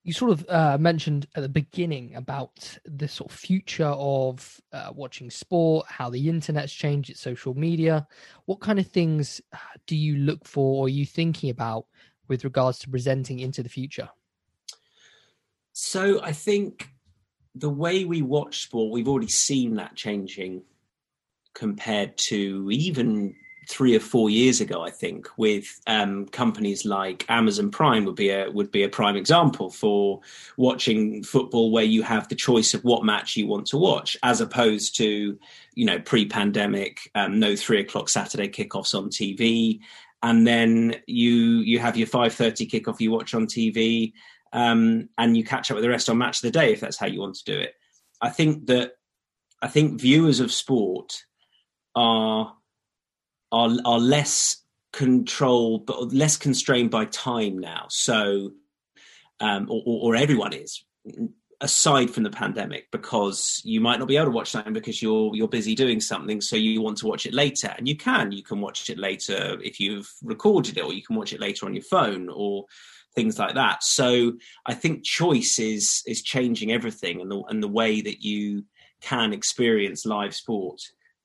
[0.07, 4.89] you sort of uh, mentioned at the beginning about the sort of future of uh,
[4.95, 8.07] watching sport, how the internet's changed its social media.
[8.45, 11.87] What kind of things uh, do you look for or are you thinking about
[12.29, 14.07] with regards to presenting into the future?
[15.73, 16.87] So I think
[17.59, 20.63] the way we watch sport, we've already seen that changing
[21.53, 23.35] compared to even
[23.67, 24.81] three or four years ago.
[24.81, 29.15] I think with um, companies like Amazon Prime would be a would be a prime
[29.15, 30.21] example for
[30.55, 34.41] watching football, where you have the choice of what match you want to watch, as
[34.41, 35.37] opposed to
[35.73, 39.79] you know pre-pandemic, um, no three o'clock Saturday kickoffs on TV.
[40.23, 44.13] And then you you have your five thirty kickoff you watch on TV,
[44.53, 46.97] um, and you catch up with the rest on match of the day if that's
[46.97, 47.73] how you want to do it.
[48.21, 48.93] I think that
[49.61, 51.23] I think viewers of sport
[51.95, 52.53] are
[53.51, 57.85] are are less controlled but less constrained by time now.
[57.89, 58.51] So
[59.39, 60.83] um, or, or, everyone is
[61.61, 65.35] aside from the pandemic because you might not be able to watch something because you're
[65.35, 68.43] you're busy doing something so you want to watch it later and you can you
[68.43, 71.73] can watch it later if you've recorded it or you can watch it later on
[71.73, 72.65] your phone or
[73.17, 73.83] things like that.
[73.83, 74.33] So
[74.67, 78.63] I think choice is is changing everything and the and the way that you
[79.01, 80.79] can experience live sport.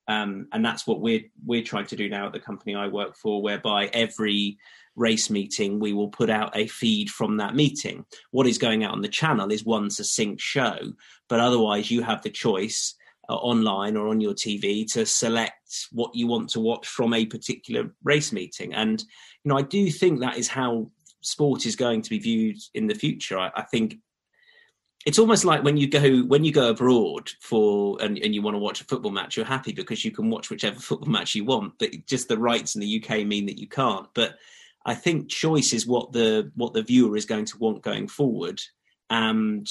[0.09, 3.15] Um, and that's what we're we're trying to do now at the company I work
[3.15, 4.59] for, whereby every
[4.97, 8.05] race meeting we will put out a feed from that meeting.
[8.31, 10.79] What is going out on the channel is one succinct show,
[11.29, 12.95] but otherwise you have the choice
[13.29, 17.27] uh, online or on your TV to select what you want to watch from a
[17.27, 18.75] particular race meeting.
[18.75, 19.01] And
[19.45, 20.91] you know, I do think that is how
[21.23, 23.39] sport is going to be viewed in the future.
[23.39, 23.97] I, I think
[25.05, 28.55] it's almost like when you go when you go abroad for and, and you want
[28.55, 31.45] to watch a football match you're happy because you can watch whichever football match you
[31.45, 34.37] want but just the rights in the uk mean that you can't but
[34.87, 38.61] i think choice is what the what the viewer is going to want going forward
[39.11, 39.67] and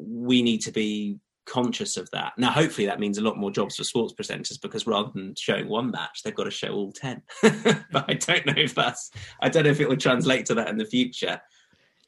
[0.00, 2.34] we need to be conscious of that.
[2.36, 5.68] Now, hopefully, that means a lot more jobs for sports presenters because rather than showing
[5.68, 7.22] one match, they've got to show all ten.
[7.42, 10.68] but I don't know if that's I don't know if it will translate to that
[10.68, 11.40] in the future.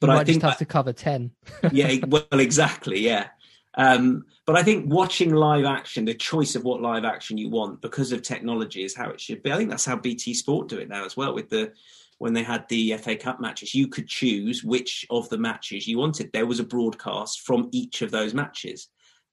[0.00, 1.30] But I think have that, to cover ten.
[1.72, 3.28] yeah, well, exactly, yeah.
[3.74, 7.80] Um, but I think watching live action, the choice of what live action you want
[7.80, 9.52] because of technology is how it should be.
[9.52, 11.72] I think that's how BT Sport do it now as well with the
[12.18, 13.74] when they had the FA Cup matches.
[13.74, 16.30] You could choose which of the matches you wanted.
[16.32, 18.88] There was a broadcast from each of those matches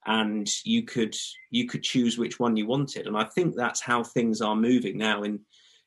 [0.06, 1.16] and you could
[1.50, 3.08] you could choose which one you wanted.
[3.08, 5.40] And i think that's how things are moving now in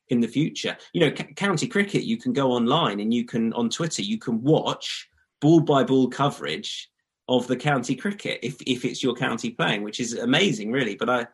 [0.09, 0.77] in the future.
[0.93, 4.19] You know c- county cricket you can go online and you can on twitter you
[4.19, 5.09] can watch
[5.41, 6.91] ball by ball coverage
[7.29, 10.97] of the county cricket if if it's your county playing which is amazing really.
[10.97, 11.27] But i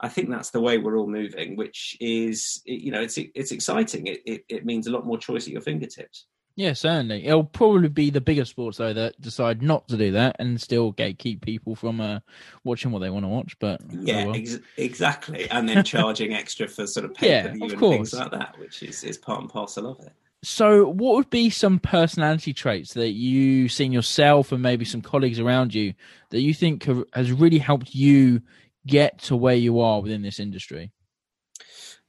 [0.00, 4.06] i think that's the way we're all moving which is you know it's it's exciting.
[4.06, 7.26] It it, it means a lot more choice at your fingertips yeah, certainly.
[7.26, 10.92] It'll probably be the bigger sports though that decide not to do that and still
[10.92, 12.20] gatekeep people from uh,
[12.64, 13.58] watching what they want to watch.
[13.58, 14.36] But oh yeah, well.
[14.36, 15.50] ex- exactly.
[15.50, 17.96] And then charging extra for sort of pay per view and course.
[18.10, 20.12] things like that, which is is part and parcel of it.
[20.44, 25.38] So, what would be some personality traits that you've seen yourself and maybe some colleagues
[25.38, 25.94] around you
[26.30, 28.42] that you think have, has really helped you
[28.84, 30.90] get to where you are within this industry?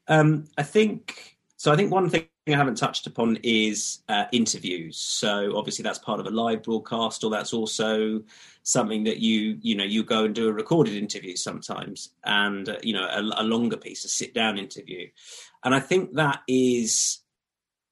[0.08, 1.72] Um, I think so.
[1.72, 4.98] I think one thing I haven't touched upon is uh, interviews.
[4.98, 8.22] So obviously that's part of a live broadcast, or that's also
[8.64, 12.78] something that you you know you go and do a recorded interview sometimes, and uh,
[12.84, 15.08] you know a, a longer piece, a sit down interview,
[15.64, 17.20] and I think that is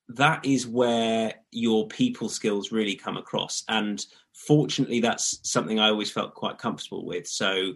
[0.09, 6.11] that is where your people skills really come across, and fortunately that's something I always
[6.11, 7.25] felt quite comfortable with.
[7.25, 7.75] So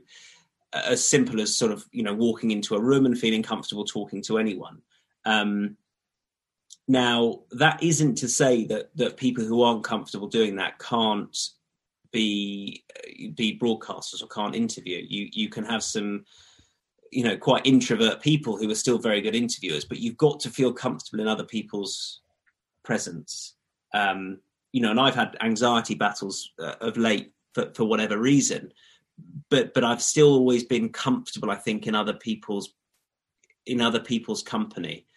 [0.73, 4.21] as simple as sort of you know walking into a room and feeling comfortable talking
[4.23, 4.81] to anyone.
[5.23, 5.77] Um,
[6.87, 11.35] now, that isn't to say that that people who aren't comfortable doing that can't
[12.11, 12.83] be
[13.33, 15.03] be broadcasters or can't interview.
[15.07, 16.25] You you can have some
[17.11, 20.49] you know quite introvert people who are still very good interviewers, but you've got to
[20.49, 22.21] feel comfortable in other people's
[22.83, 23.55] presence.
[23.93, 24.39] Um,
[24.71, 28.71] you know, and I've had anxiety battles uh, of late for, for whatever reason,
[29.49, 31.49] but but I've still always been comfortable.
[31.49, 32.75] I think in other people's
[33.65, 35.07] in other people's company.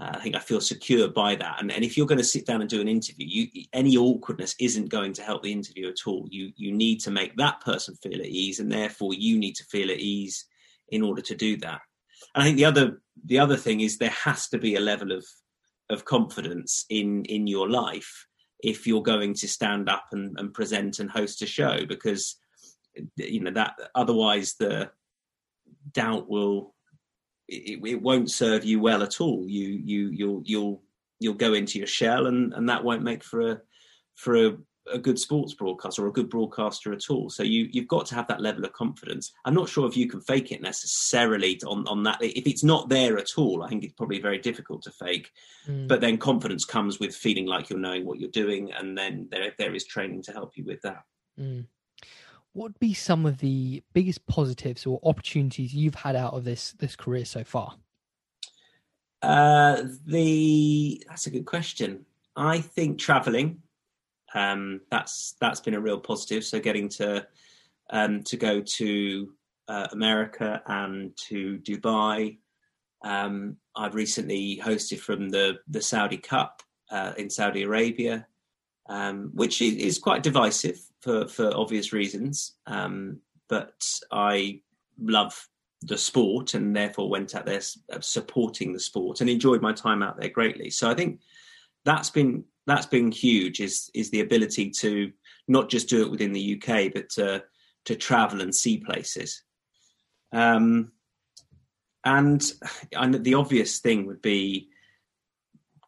[0.00, 1.56] Uh, I think I feel secure by that.
[1.60, 4.54] And, and if you're going to sit down and do an interview, you, any awkwardness
[4.58, 6.26] isn't going to help the interview at all.
[6.30, 9.64] You you need to make that person feel at ease, and therefore you need to
[9.64, 10.46] feel at ease
[10.88, 11.80] in order to do that.
[12.34, 15.12] And I think the other the other thing is there has to be a level
[15.12, 15.24] of
[15.90, 18.26] of confidence in in your life
[18.62, 22.36] if you're going to stand up and, and present and host a show because
[23.16, 24.90] you know that otherwise the
[25.92, 26.74] doubt will
[27.50, 29.44] it, it, won't serve you well at all.
[29.46, 30.82] You you you'll you'll
[31.18, 33.60] you'll go into your shell, and and that won't make for a
[34.14, 34.56] for a,
[34.92, 37.28] a good sports broadcaster or a good broadcaster at all.
[37.28, 39.32] So you you've got to have that level of confidence.
[39.44, 42.18] I'm not sure if you can fake it necessarily on on that.
[42.20, 45.30] If it's not there at all, I think it's probably very difficult to fake.
[45.68, 45.88] Mm.
[45.88, 49.52] But then confidence comes with feeling like you're knowing what you're doing, and then there
[49.58, 51.02] there is training to help you with that.
[51.38, 51.66] Mm
[52.52, 56.72] what would be some of the biggest positives or opportunities you've had out of this
[56.72, 57.74] this career so far?
[59.22, 62.04] Uh, the that's a good question.
[62.36, 63.62] I think traveling,
[64.34, 66.44] um, that's that's been a real positive.
[66.44, 67.26] So getting to
[67.90, 69.32] um, to go to
[69.68, 72.38] uh, America and to Dubai.
[73.02, 78.26] Um, I've recently hosted from the the Saudi Cup uh, in Saudi Arabia,
[78.88, 82.54] um, which is, is, quite divisive for for obvious reasons.
[82.66, 83.82] Um, but
[84.12, 84.60] I
[85.00, 85.48] love
[85.82, 90.02] the sport and therefore went out there uh, supporting the sport and enjoyed my time
[90.02, 90.70] out there greatly.
[90.70, 91.20] So I think
[91.84, 95.10] that's been that's been huge is is the ability to
[95.48, 97.42] not just do it within the UK but to
[97.86, 99.42] to travel and see places.
[100.32, 100.92] Um,
[102.04, 102.42] and,
[102.92, 104.68] and the obvious thing would be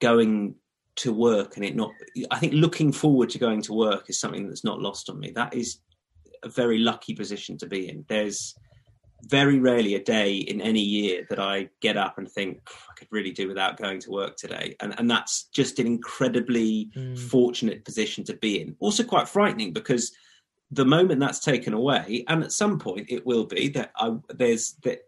[0.01, 0.57] going
[0.95, 1.91] to work and it not
[2.31, 5.33] i think looking forward to going to work is something that's not lost on me.
[5.35, 5.79] That is
[6.43, 8.05] a very lucky position to be in.
[8.09, 8.55] There's
[9.29, 12.59] very rarely a day in any year that i get up and think
[12.91, 14.77] i could really do without going to work today.
[14.81, 17.19] And and that's just an incredibly mm.
[17.19, 18.77] fortunate position to be in.
[18.81, 20.13] Also quite frightening because
[20.71, 24.75] the moment that's taken away and at some point it will be that I, there's
[24.83, 25.01] that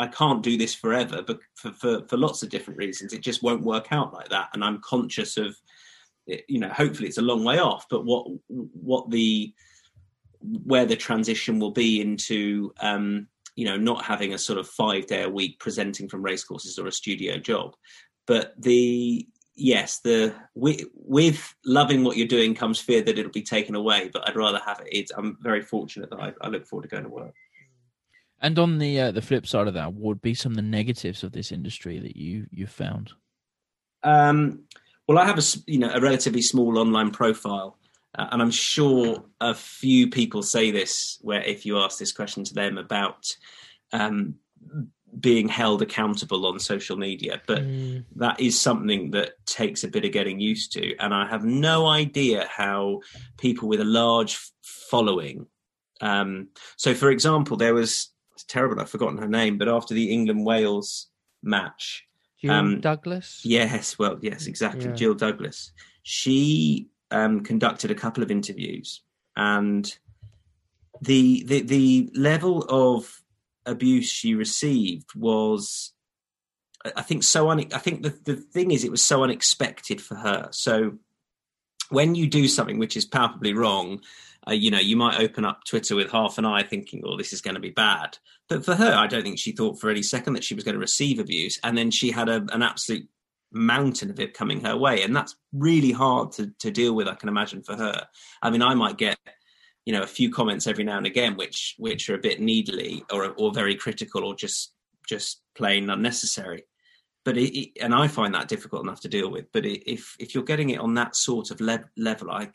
[0.00, 3.42] I can't do this forever, but for, for, for lots of different reasons, it just
[3.42, 4.48] won't work out like that.
[4.54, 5.54] And I'm conscious of,
[6.26, 9.52] you know, hopefully it's a long way off, but what what the
[10.40, 15.06] where the transition will be into um, you know not having a sort of five
[15.06, 17.76] day a week presenting from racecourses or a studio job.
[18.26, 23.42] But the yes the with, with, loving what you're doing comes fear that it'll be
[23.42, 24.88] taken away but i'd rather have it.
[24.90, 27.34] It's, i'm very fortunate that I, I, look forward to going to work
[28.40, 30.62] and on the uh, the flip side of that what would be some of the
[30.62, 33.12] negatives of this industry that you you found
[34.02, 34.60] um,
[35.06, 37.76] well i have a you know a relatively small online profile
[38.18, 42.42] uh, and I'm sure a few people say this, where if you ask this question
[42.44, 43.36] to them about
[43.92, 44.34] um,
[45.18, 48.04] being held accountable on social media, but mm.
[48.16, 50.96] that is something that takes a bit of getting used to.
[50.96, 53.00] And I have no idea how
[53.38, 55.46] people with a large following.
[56.00, 58.10] Um, so, for example, there was
[58.40, 61.08] it's terrible, I've forgotten her name, but after the England Wales
[61.42, 62.06] match,
[62.40, 63.42] Jill um, Douglas.
[63.44, 64.94] Yes, well, yes, exactly, yeah.
[64.94, 65.72] Jill Douglas.
[66.02, 69.02] She um, conducted a couple of interviews,
[69.36, 69.94] and
[71.02, 73.22] the the the level of
[73.66, 75.92] abuse she received was,
[76.96, 77.66] I think, so un.
[77.74, 80.48] I think the the thing is, it was so unexpected for her.
[80.50, 80.92] So
[81.90, 84.00] when you do something which is palpably wrong,
[84.48, 87.32] uh, you know, you might open up Twitter with half an eye thinking, oh, this
[87.32, 88.18] is going to be bad.
[88.48, 90.74] But for her, I don't think she thought for any second that she was going
[90.74, 91.58] to receive abuse.
[91.62, 93.08] And then she had a, an absolute
[93.52, 97.14] mountain of it coming her way and that's really hard to, to deal with i
[97.14, 98.06] can imagine for her
[98.42, 99.18] i mean i might get
[99.84, 103.04] you know a few comments every now and again which which are a bit needly
[103.12, 104.72] or or very critical or just
[105.08, 106.62] just plain unnecessary
[107.24, 110.44] but it, and i find that difficult enough to deal with but if if you're
[110.44, 112.48] getting it on that sort of le- level i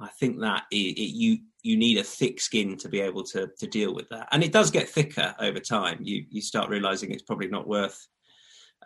[0.00, 3.94] i think that you you need a thick skin to be able to to deal
[3.94, 7.48] with that and it does get thicker over time you you start realizing it's probably
[7.48, 8.06] not worth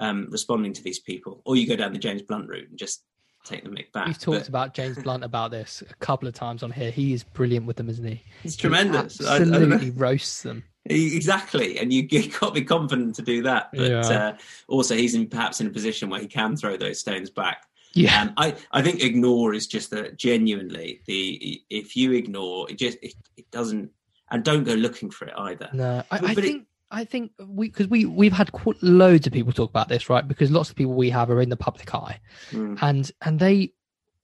[0.00, 3.04] um, responding to these people, or you go down the James Blunt route and just
[3.44, 4.06] take the mic back.
[4.06, 4.48] We've talked but...
[4.48, 6.90] about James Blunt about this a couple of times on here.
[6.90, 8.22] He is brilliant with them, isn't he?
[8.42, 9.24] He's tremendous.
[9.24, 10.64] Absolutely I, I roasts them.
[10.86, 13.70] Exactly, and you, you got to be confident to do that.
[13.72, 14.00] But yeah.
[14.00, 14.36] uh,
[14.68, 17.64] also, he's in perhaps in a position where he can throw those stones back.
[17.94, 22.78] Yeah, um, I, I think ignore is just that genuinely the if you ignore it
[22.78, 23.90] just it, it doesn't
[24.30, 25.70] and don't go looking for it either.
[25.72, 28.50] No, I, I think it, I think we because we we've had
[28.82, 30.26] loads of people talk about this, right?
[30.26, 32.20] Because lots of people we have are in the public eye,
[32.50, 32.78] mm.
[32.82, 33.72] and and they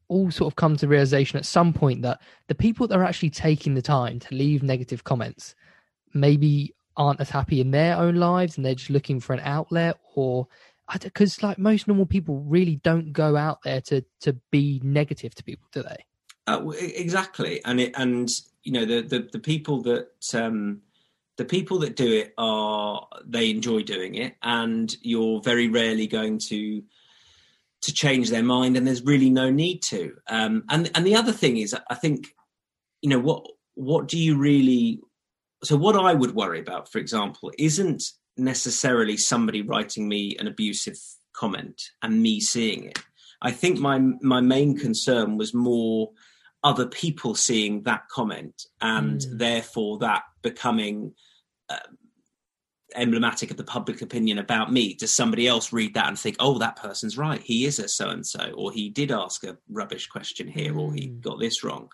[0.08, 3.30] all sort of come to realization at some point that the people that are actually
[3.30, 5.54] taking the time to leave negative comments
[6.12, 9.98] maybe aren't as happy in their own lives, and they're just looking for an outlet,
[10.14, 10.48] or
[10.98, 15.44] because like most normal people really don't go out there to to be negative to
[15.44, 16.04] people, do they?
[16.46, 18.28] Uh, exactly, and it and
[18.62, 20.08] you know the the, the people that.
[20.34, 20.82] um
[21.40, 26.38] the people that do it are they enjoy doing it and you're very rarely going
[26.38, 26.82] to
[27.80, 31.32] to change their mind and there's really no need to um, and and the other
[31.32, 32.34] thing is i think
[33.00, 35.00] you know what what do you really
[35.64, 38.02] so what i would worry about for example isn't
[38.40, 40.98] necessarily somebody writing me an abusive
[41.32, 42.98] comment and me seeing it
[43.42, 46.10] i think my my main concern was more
[46.62, 49.38] other people seeing that comment and mm.
[49.38, 51.14] therefore that becoming
[51.70, 51.78] uh,
[52.94, 56.58] emblematic of the public opinion about me does somebody else read that and think oh
[56.58, 60.08] that person's right he is a so and so or he did ask a rubbish
[60.08, 60.80] question here mm.
[60.80, 61.20] or he hmm.
[61.20, 61.88] got this wrong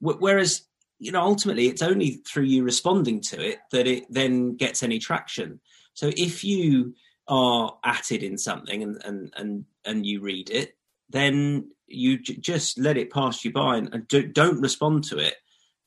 [0.00, 0.62] whereas
[0.98, 4.98] you know ultimately it's only through you responding to it that it then gets any
[4.98, 5.60] traction
[5.94, 6.94] so if you
[7.28, 10.76] are at it in something and and and, and you read it
[11.08, 15.18] then you j- just let it pass you by and, and do, don't respond to
[15.18, 15.34] it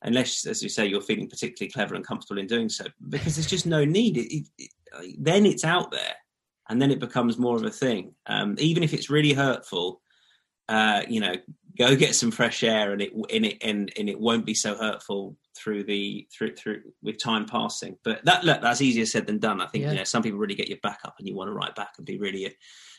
[0.04, 3.46] unless, as you say, you're feeling particularly clever and comfortable in doing so, because there's
[3.46, 4.16] just no need.
[4.16, 6.14] It, it, it, then it's out there,
[6.68, 8.14] and then it becomes more of a thing.
[8.26, 10.02] Um, even if it's really hurtful,
[10.68, 11.34] uh, you know,
[11.76, 14.76] go get some fresh air, and it in it and, and it won't be so
[14.76, 17.96] hurtful through the through through with time passing.
[18.04, 19.60] But that look, that's easier said than done.
[19.60, 19.92] I think yeah.
[19.92, 21.94] you know some people really get your back up, and you want to write back
[21.96, 22.42] and be really.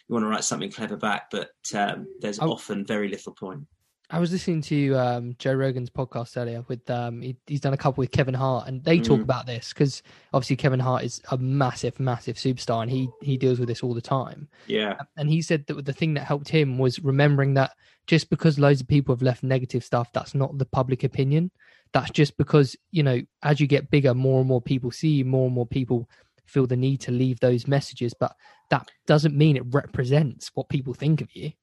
[0.08, 2.52] You want to write something clever back, but um, there's oh.
[2.52, 3.66] often very little point.
[4.12, 7.78] I was listening to um, Joe Rogan's podcast earlier with um, he, he's done a
[7.78, 9.24] couple with Kevin Hart, and they talk mm.
[9.24, 13.60] about this because obviously Kevin Hart is a massive, massive superstar, and he he deals
[13.60, 14.48] with this all the time.
[14.68, 17.72] Yeah, and he said that the thing that helped him was remembering that
[18.06, 21.50] just because loads of people have left negative stuff, that's not the public opinion.
[21.96, 25.26] That's just because you know, as you get bigger, more and more people see you,
[25.26, 26.10] more and more people
[26.46, 28.36] feel the need to leave those messages, but
[28.70, 31.54] that doesn't mean it represents what people think of you.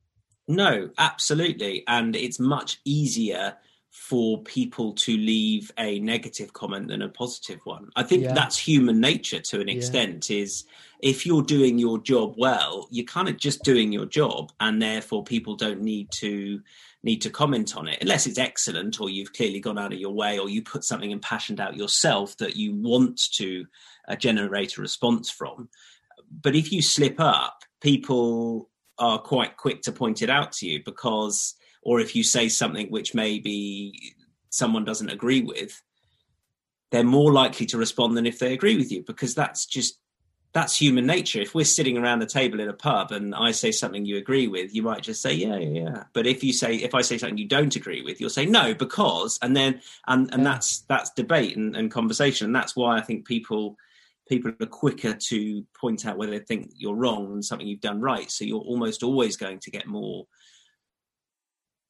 [0.48, 1.84] No, absolutely.
[1.86, 3.56] And it's much easier
[3.90, 7.90] for people to leave a negative comment than a positive one.
[7.94, 8.32] I think yeah.
[8.32, 10.38] that's human nature to an extent yeah.
[10.38, 10.64] is
[11.00, 15.24] if you're doing your job well, you're kind of just doing your job and therefore
[15.24, 16.62] people don't need to
[17.02, 20.14] need to comment on it unless it's excellent or you've clearly gone out of your
[20.14, 23.66] way or you put something impassioned out yourself that you want to
[24.08, 25.68] uh, generate a response from.
[26.40, 30.80] But if you slip up, people are quite quick to point it out to you
[30.84, 34.14] because, or if you say something which maybe
[34.50, 35.82] someone doesn't agree with,
[36.90, 39.98] they're more likely to respond than if they agree with you because that's just
[40.52, 41.40] that's human nature.
[41.40, 44.48] If we're sitting around the table in a pub and I say something you agree
[44.48, 46.04] with, you might just say, yeah, yeah, yeah.
[46.12, 48.74] But if you say, if I say something you don't agree with, you'll say no,
[48.74, 52.46] because, and then, and, and that's, that's debate and, and conversation.
[52.46, 53.76] And that's why I think people,
[54.28, 58.02] people are quicker to point out where they think you're wrong than something you've done
[58.02, 58.30] right.
[58.30, 60.26] So you're almost always going to get more,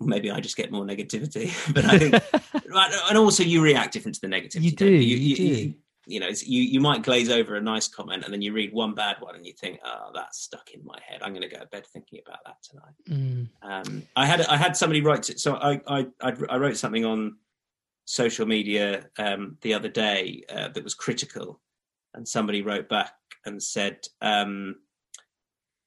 [0.01, 2.15] maybe I just get more negativity, but I think,
[3.09, 4.63] and also you react different to the negativity.
[4.63, 5.75] You do, you, you, do.
[6.13, 8.95] You, know, you, you might glaze over a nice comment and then you read one
[8.95, 11.23] bad one and you think, oh, that's stuck in my head.
[11.23, 12.95] I'm going to go to bed thinking about that tonight.
[13.09, 13.49] Mm.
[13.63, 15.41] Um, I had I had somebody write it.
[15.41, 17.37] So I, I I wrote something on
[18.05, 21.61] social media um, the other day uh, that was critical,
[22.15, 24.77] and somebody wrote back and said um,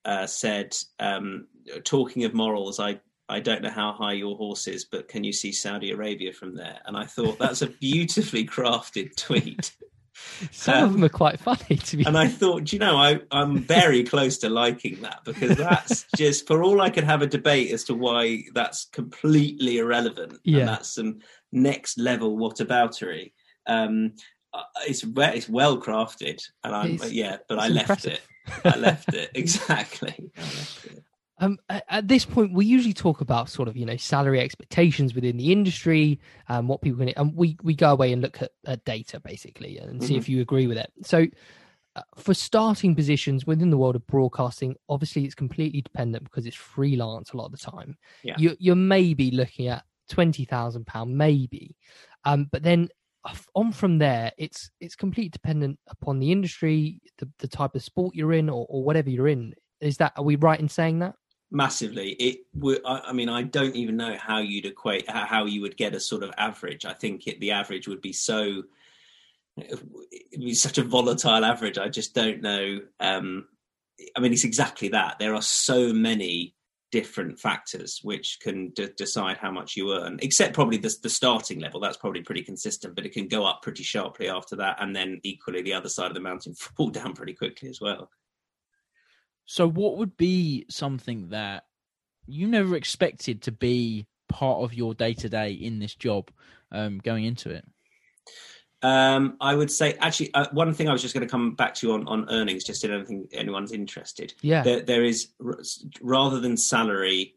[0.05, 1.47] uh, said um,
[1.83, 5.33] talking of morals, I I don't know how high your horse is, but can you
[5.33, 6.79] see Saudi Arabia from there?
[6.85, 9.75] And I thought that's a beautifully crafted tweet.
[10.51, 12.05] Some um, of them are quite funny to be.
[12.05, 16.47] And I thought, you know, I, I'm very close to liking that because that's just
[16.47, 20.39] for all I could have a debate as to why that's completely irrelevant.
[20.43, 21.19] Yeah, and that's some
[21.51, 23.33] next level whataboutery.
[23.67, 24.13] Um,
[24.53, 28.07] uh, it's it's well crafted, and I'm it's, yeah, but I left.
[28.63, 30.31] I left it exactly.
[30.37, 30.94] I left it.
[31.39, 35.37] Um, at this point, we usually talk about sort of you know salary expectations within
[35.37, 38.85] the industry, um, what people can, and we we go away and look at, at
[38.85, 40.19] data basically and see mm-hmm.
[40.19, 40.91] if you agree with it.
[41.03, 41.25] So,
[41.97, 46.55] uh, for starting positions within the world of broadcasting, obviously it's completely dependent because it's
[46.55, 47.97] freelance a lot of the time.
[48.23, 48.35] Yeah.
[48.37, 51.75] You you're maybe looking at twenty thousand pound, maybe,
[52.23, 52.89] um, but then
[53.55, 58.15] on from there, it's it's completely dependent upon the industry, the the type of sport
[58.15, 59.53] you're in, or, or whatever you're in.
[59.81, 61.15] Is that are we right in saying that?
[61.55, 62.11] Massively.
[62.11, 65.95] It would I, mean i don't even know how you'd equate how you would get
[65.95, 66.85] a sort of average.
[66.85, 68.63] I think it, the average would be so
[69.57, 69.79] it'd
[70.37, 71.77] be such a volatile average.
[71.77, 73.47] I just don't know um
[74.15, 75.17] i mean it's exactly that.
[75.17, 76.55] There are so many
[76.91, 81.59] different factors which can d- decide how much you earn except probably the, the starting
[81.59, 81.79] level.
[81.79, 85.21] That's probably pretty consistent but it can go up pretty sharply after that and then
[85.23, 88.09] equally the other side of the mountain fall down pretty quickly as well
[89.45, 91.65] so, what would be something that
[92.27, 96.31] you never expected to be part of your day to day in this job
[96.71, 97.65] um, going into it?
[98.81, 101.75] Um, I would say actually uh, one thing I was just going to come back
[101.75, 104.33] to on, on earnings, just in anything anyone's interested.
[104.41, 105.29] Yeah, there, there is
[106.01, 107.35] rather than salary.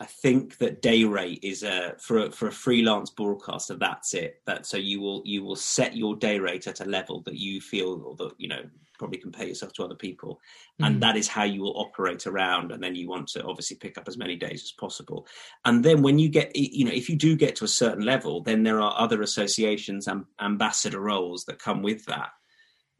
[0.00, 3.76] I think that day rate is a for a, for a freelance broadcaster.
[3.76, 4.42] That's it.
[4.46, 7.60] That so you will you will set your day rate at a level that you
[7.60, 8.62] feel or that you know
[9.02, 10.40] probably compare yourself to other people.
[10.80, 10.86] Mm.
[10.86, 13.98] and that is how you will operate around and then you want to obviously pick
[13.98, 15.26] up as many days as possible.
[15.64, 18.42] And then when you get you know if you do get to a certain level
[18.42, 22.30] then there are other associations and ambassador roles that come with that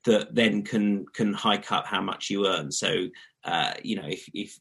[0.05, 2.73] that then can can hike up how much you earn.
[2.73, 2.91] So
[3.45, 4.59] uh, you know if if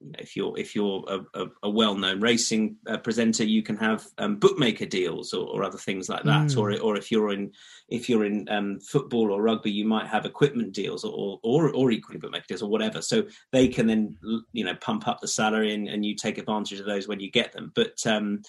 [0.00, 3.76] you know, if you're if you're a, a, a well-known racing uh, presenter, you can
[3.76, 6.46] have um, bookmaker deals or, or, other things like that.
[6.46, 6.56] Mm.
[6.56, 7.52] Or or if you're in
[7.88, 11.90] if you're in um, football or rugby, you might have equipment deals or, or or
[11.90, 13.02] equally bookmaker deals or whatever.
[13.02, 14.16] So they can then
[14.52, 17.30] you know pump up the salary and, and you take advantage of those when you
[17.30, 17.72] get them.
[17.74, 18.42] But um,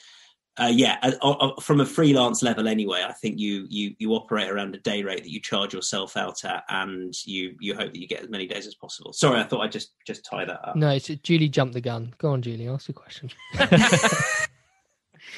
[0.60, 4.50] uh, yeah, uh, uh, from a freelance level anyway, I think you you you operate
[4.50, 8.00] around a day rate that you charge yourself out at, and you you hope that
[8.00, 9.14] you get as many days as possible.
[9.14, 10.76] Sorry, I thought I'd just just tie that up.
[10.76, 12.14] No, it's Julie jumped the gun.
[12.18, 13.30] Go on, Julie, ask your question.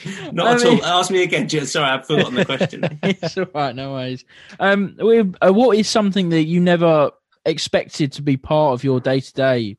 [0.32, 0.84] Not I at mean...
[0.84, 1.00] all.
[1.00, 1.48] Ask me again.
[1.48, 1.66] Julie.
[1.66, 3.00] Sorry, I've forgotten the question.
[3.04, 4.26] it's all right, no worries.
[4.60, 7.12] Um, uh, what is something that you never
[7.46, 9.78] expected to be part of your day to day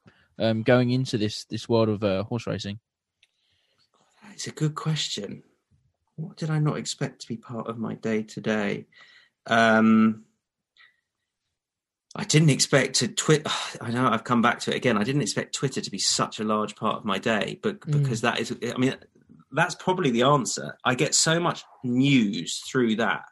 [0.64, 2.78] going into this this world of uh, horse racing?
[4.42, 5.44] It's a good question.
[6.16, 8.86] What did I not expect to be part of my day today?
[9.46, 10.24] Um,
[12.16, 13.48] I didn't expect to Twitter.
[13.80, 14.98] I know I've come back to it again.
[14.98, 18.02] I didn't expect Twitter to be such a large part of my day, but mm.
[18.02, 18.96] because that is, I mean,
[19.52, 20.76] that's probably the answer.
[20.84, 23.22] I get so much news through that.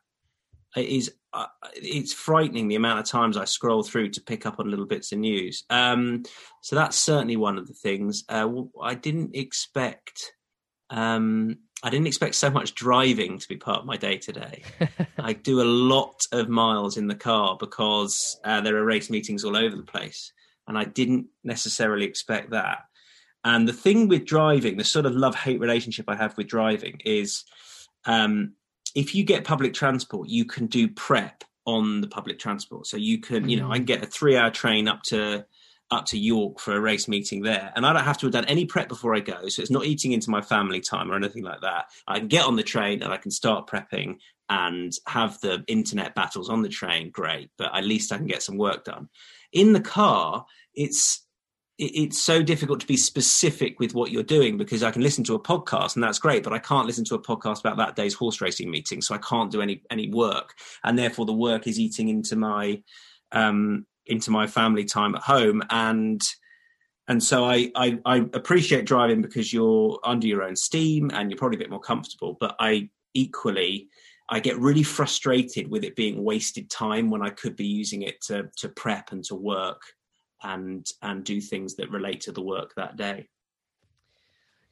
[0.77, 4.61] It is, uh, it's frightening the amount of times I scroll through to pick up
[4.61, 5.65] on little bits of news.
[5.71, 6.23] Um,
[6.61, 8.23] so that's certainly one of the things.
[8.29, 8.49] Uh,
[8.81, 10.35] I didn't expect
[10.91, 14.62] um, I didn't expect so much driving to be part of my day to day.
[15.18, 19.45] I do a lot of miles in the car because uh, there are race meetings
[19.45, 20.32] all over the place,
[20.68, 22.84] and I didn't necessarily expect that.
[23.45, 27.01] And the thing with driving, the sort of love hate relationship I have with driving
[27.05, 27.45] is
[28.05, 28.53] um,
[28.95, 32.86] if you get public transport, you can do prep on the public transport.
[32.86, 35.47] So you can, you know, I can get a three hour train up to
[35.91, 38.45] up to York for a race meeting there, and I don't have to have done
[38.45, 39.49] any prep before I go.
[39.49, 41.86] So it's not eating into my family time or anything like that.
[42.07, 44.16] I can get on the train and I can start prepping
[44.49, 47.11] and have the internet battles on the train.
[47.11, 49.09] Great, but at least I can get some work done.
[49.53, 51.26] In the car, it's
[51.82, 55.34] it's so difficult to be specific with what you're doing because I can listen to
[55.34, 58.12] a podcast and that's great, but I can't listen to a podcast about that day's
[58.12, 61.80] horse racing meeting, so I can't do any any work, and therefore the work is
[61.80, 62.82] eating into my
[63.32, 66.21] um, into my family time at home, and
[67.09, 71.39] and so I, I I appreciate driving because you're under your own steam and you're
[71.39, 73.89] probably a bit more comfortable, but I equally
[74.29, 78.21] I get really frustrated with it being wasted time when I could be using it
[78.23, 79.83] to to prep and to work
[80.43, 83.29] and and do things that relate to the work that day.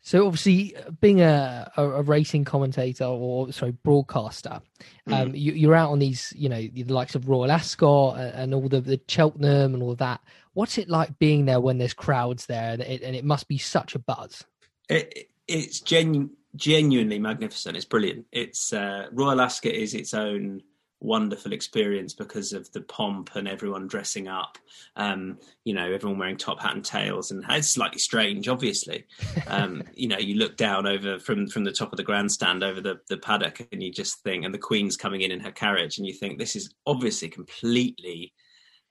[0.00, 4.60] So obviously, being a, a, a racing commentator or sorry broadcaster,
[5.08, 5.12] mm.
[5.12, 8.54] um, you, are out on these, you know, the likes of Royal Ascot and, and
[8.54, 10.20] all the, the Cheltenham and all that.
[10.54, 13.58] What's it like being there when there's crowds there, and it, and it must be
[13.58, 14.44] such a buzz?
[14.88, 17.76] It, it's genu- genuinely magnificent.
[17.76, 18.26] It's brilliant.
[18.32, 20.62] It's uh, Royal Ascot is its own
[21.00, 24.58] wonderful experience because of the pomp and everyone dressing up.
[24.96, 29.06] Um you know everyone wearing top hat and tails and it's slightly strange obviously.
[29.46, 32.80] Um you know you look down over from from the top of the grandstand over
[32.80, 35.98] the the paddock and you just think and the queen's coming in in her carriage
[35.98, 38.32] and you think this is obviously completely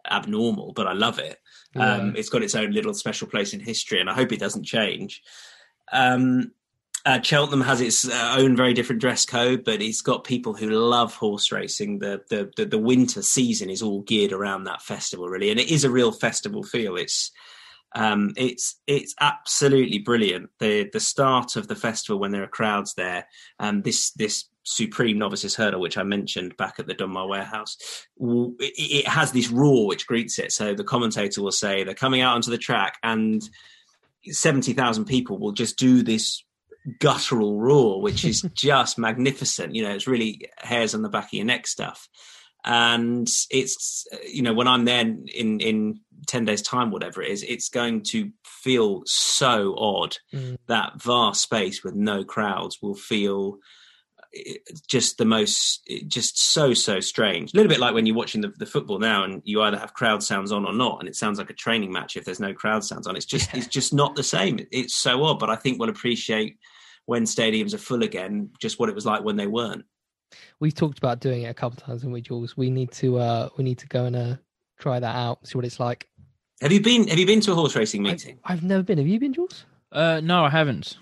[0.09, 1.39] abnormal but i love it.
[1.75, 1.95] Yeah.
[1.95, 4.63] um it's got its own little special place in history and i hope it doesn't
[4.63, 5.21] change.
[5.91, 6.51] Um
[7.07, 10.69] uh, Cheltenham has its uh, own very different dress code, but it's got people who
[10.69, 11.99] love horse racing.
[11.99, 15.71] The, the, the the winter season is all geared around that festival, really, and it
[15.71, 16.97] is a real festival feel.
[16.97, 17.31] It's
[17.95, 20.49] um, it's it's absolutely brilliant.
[20.59, 23.25] The the start of the festival when there are crowds there,
[23.57, 27.77] um, this this supreme novices hurdle, which I mentioned back at the Dunbar Warehouse,
[28.19, 30.51] it has this roar which greets it.
[30.51, 33.49] So the commentator will say they're coming out onto the track and.
[34.29, 36.43] 70,000 people will just do this
[36.99, 39.75] guttural roar, which is just magnificent.
[39.75, 42.07] You know, it's really hairs on the back of your neck stuff.
[42.65, 47.43] And it's, you know, when I'm there in, in 10 days time, whatever it is,
[47.43, 50.17] it's going to feel so odd.
[50.33, 50.57] Mm.
[50.67, 53.59] That vast space with no crowds will feel
[54.35, 54.55] eh,
[54.89, 58.51] just the most just so so strange a little bit like when you're watching the,
[58.57, 61.37] the, football now and you either have crowd sounds on or not and it sounds
[61.37, 63.59] like a training match if there's no crowd sounds on it's just yeah.
[63.59, 66.57] it's just not the same it's so odd but i think we'll appreciate
[67.07, 69.85] when stadiums are full again, just what it was like when they weren't.
[70.59, 72.55] We've talked about doing it a couple of times, and we, Jules?
[72.55, 74.35] We need to uh, we need to go and uh,
[74.77, 76.07] try that out, see what it's like.
[76.61, 78.39] Have you been Have you been to a horse racing meeting?
[78.43, 78.97] I, have never been.
[78.97, 79.65] Have you been, Jules?
[79.91, 80.97] Uh, no, I haven't.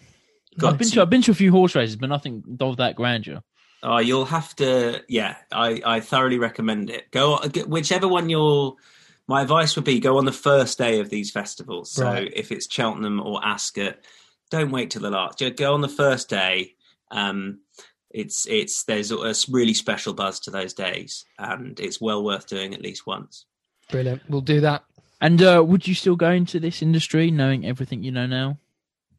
[0.60, 2.96] Got I've been to I've been to a few horse races, but nothing of that
[2.96, 3.42] grandeur.
[3.82, 5.04] Oh, you'll have to.
[5.10, 7.10] Yeah, I, I thoroughly recommend it.
[7.12, 8.76] Go whichever one you're.
[9.28, 11.92] My advice would be go on the first day of these festivals.
[11.92, 12.32] So right.
[12.36, 13.98] if it's Cheltenham or Ascot,
[14.50, 15.42] don't wait till the last.
[15.58, 16.74] Go on the first day.
[17.12, 17.60] Um,
[18.12, 22.74] it's it's there's a really special buzz to those days, and it's well worth doing
[22.74, 23.46] at least once.
[23.92, 24.22] Brilliant.
[24.30, 24.86] We'll do that.
[25.22, 28.58] And uh, would you still go into this industry knowing everything you know now?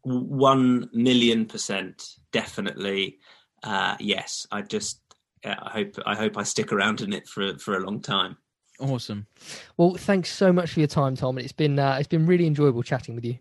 [0.03, 3.19] One million percent, definitely.
[3.63, 5.01] Uh, yes, I just
[5.45, 8.37] I hope I hope I stick around in it for for a long time.
[8.79, 9.27] Awesome.
[9.77, 11.39] Well, thanks so much for your time, Tom.
[11.39, 13.39] It's been uh, it's been really enjoyable chatting with you.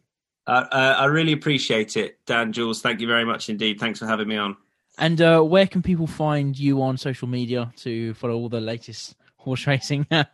[0.48, 2.82] Uh, uh, I really appreciate it, Dan Jules.
[2.82, 3.80] Thank you very much indeed.
[3.80, 4.56] Thanks for having me on.
[4.98, 9.16] And uh, where can people find you on social media to follow all the latest
[9.38, 10.08] horse racing?
[10.12, 10.26] yeah,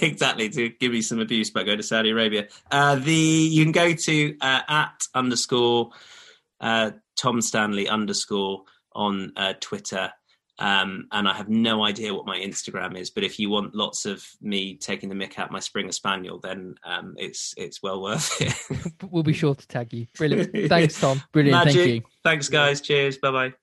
[0.00, 0.48] exactly.
[0.50, 3.92] To give me some abuse about going to Saudi Arabia, uh, the you can go
[3.92, 5.90] to uh, at underscore
[6.60, 10.12] uh, Tom Stanley underscore on Twitter.
[10.58, 14.06] Um, and I have no idea what my Instagram is, but if you want lots
[14.06, 18.40] of me taking the mick out my Springer Spaniel, then um, it's it's well worth
[18.40, 18.92] it.
[19.10, 20.06] we'll be sure to tag you.
[20.16, 20.52] Brilliant.
[20.68, 21.22] Thanks, Tom.
[21.32, 21.64] Brilliant.
[21.64, 21.74] Magic.
[21.74, 22.02] Thank you.
[22.22, 22.80] Thanks, guys.
[22.80, 23.18] Cheers.
[23.18, 23.54] Bye bye.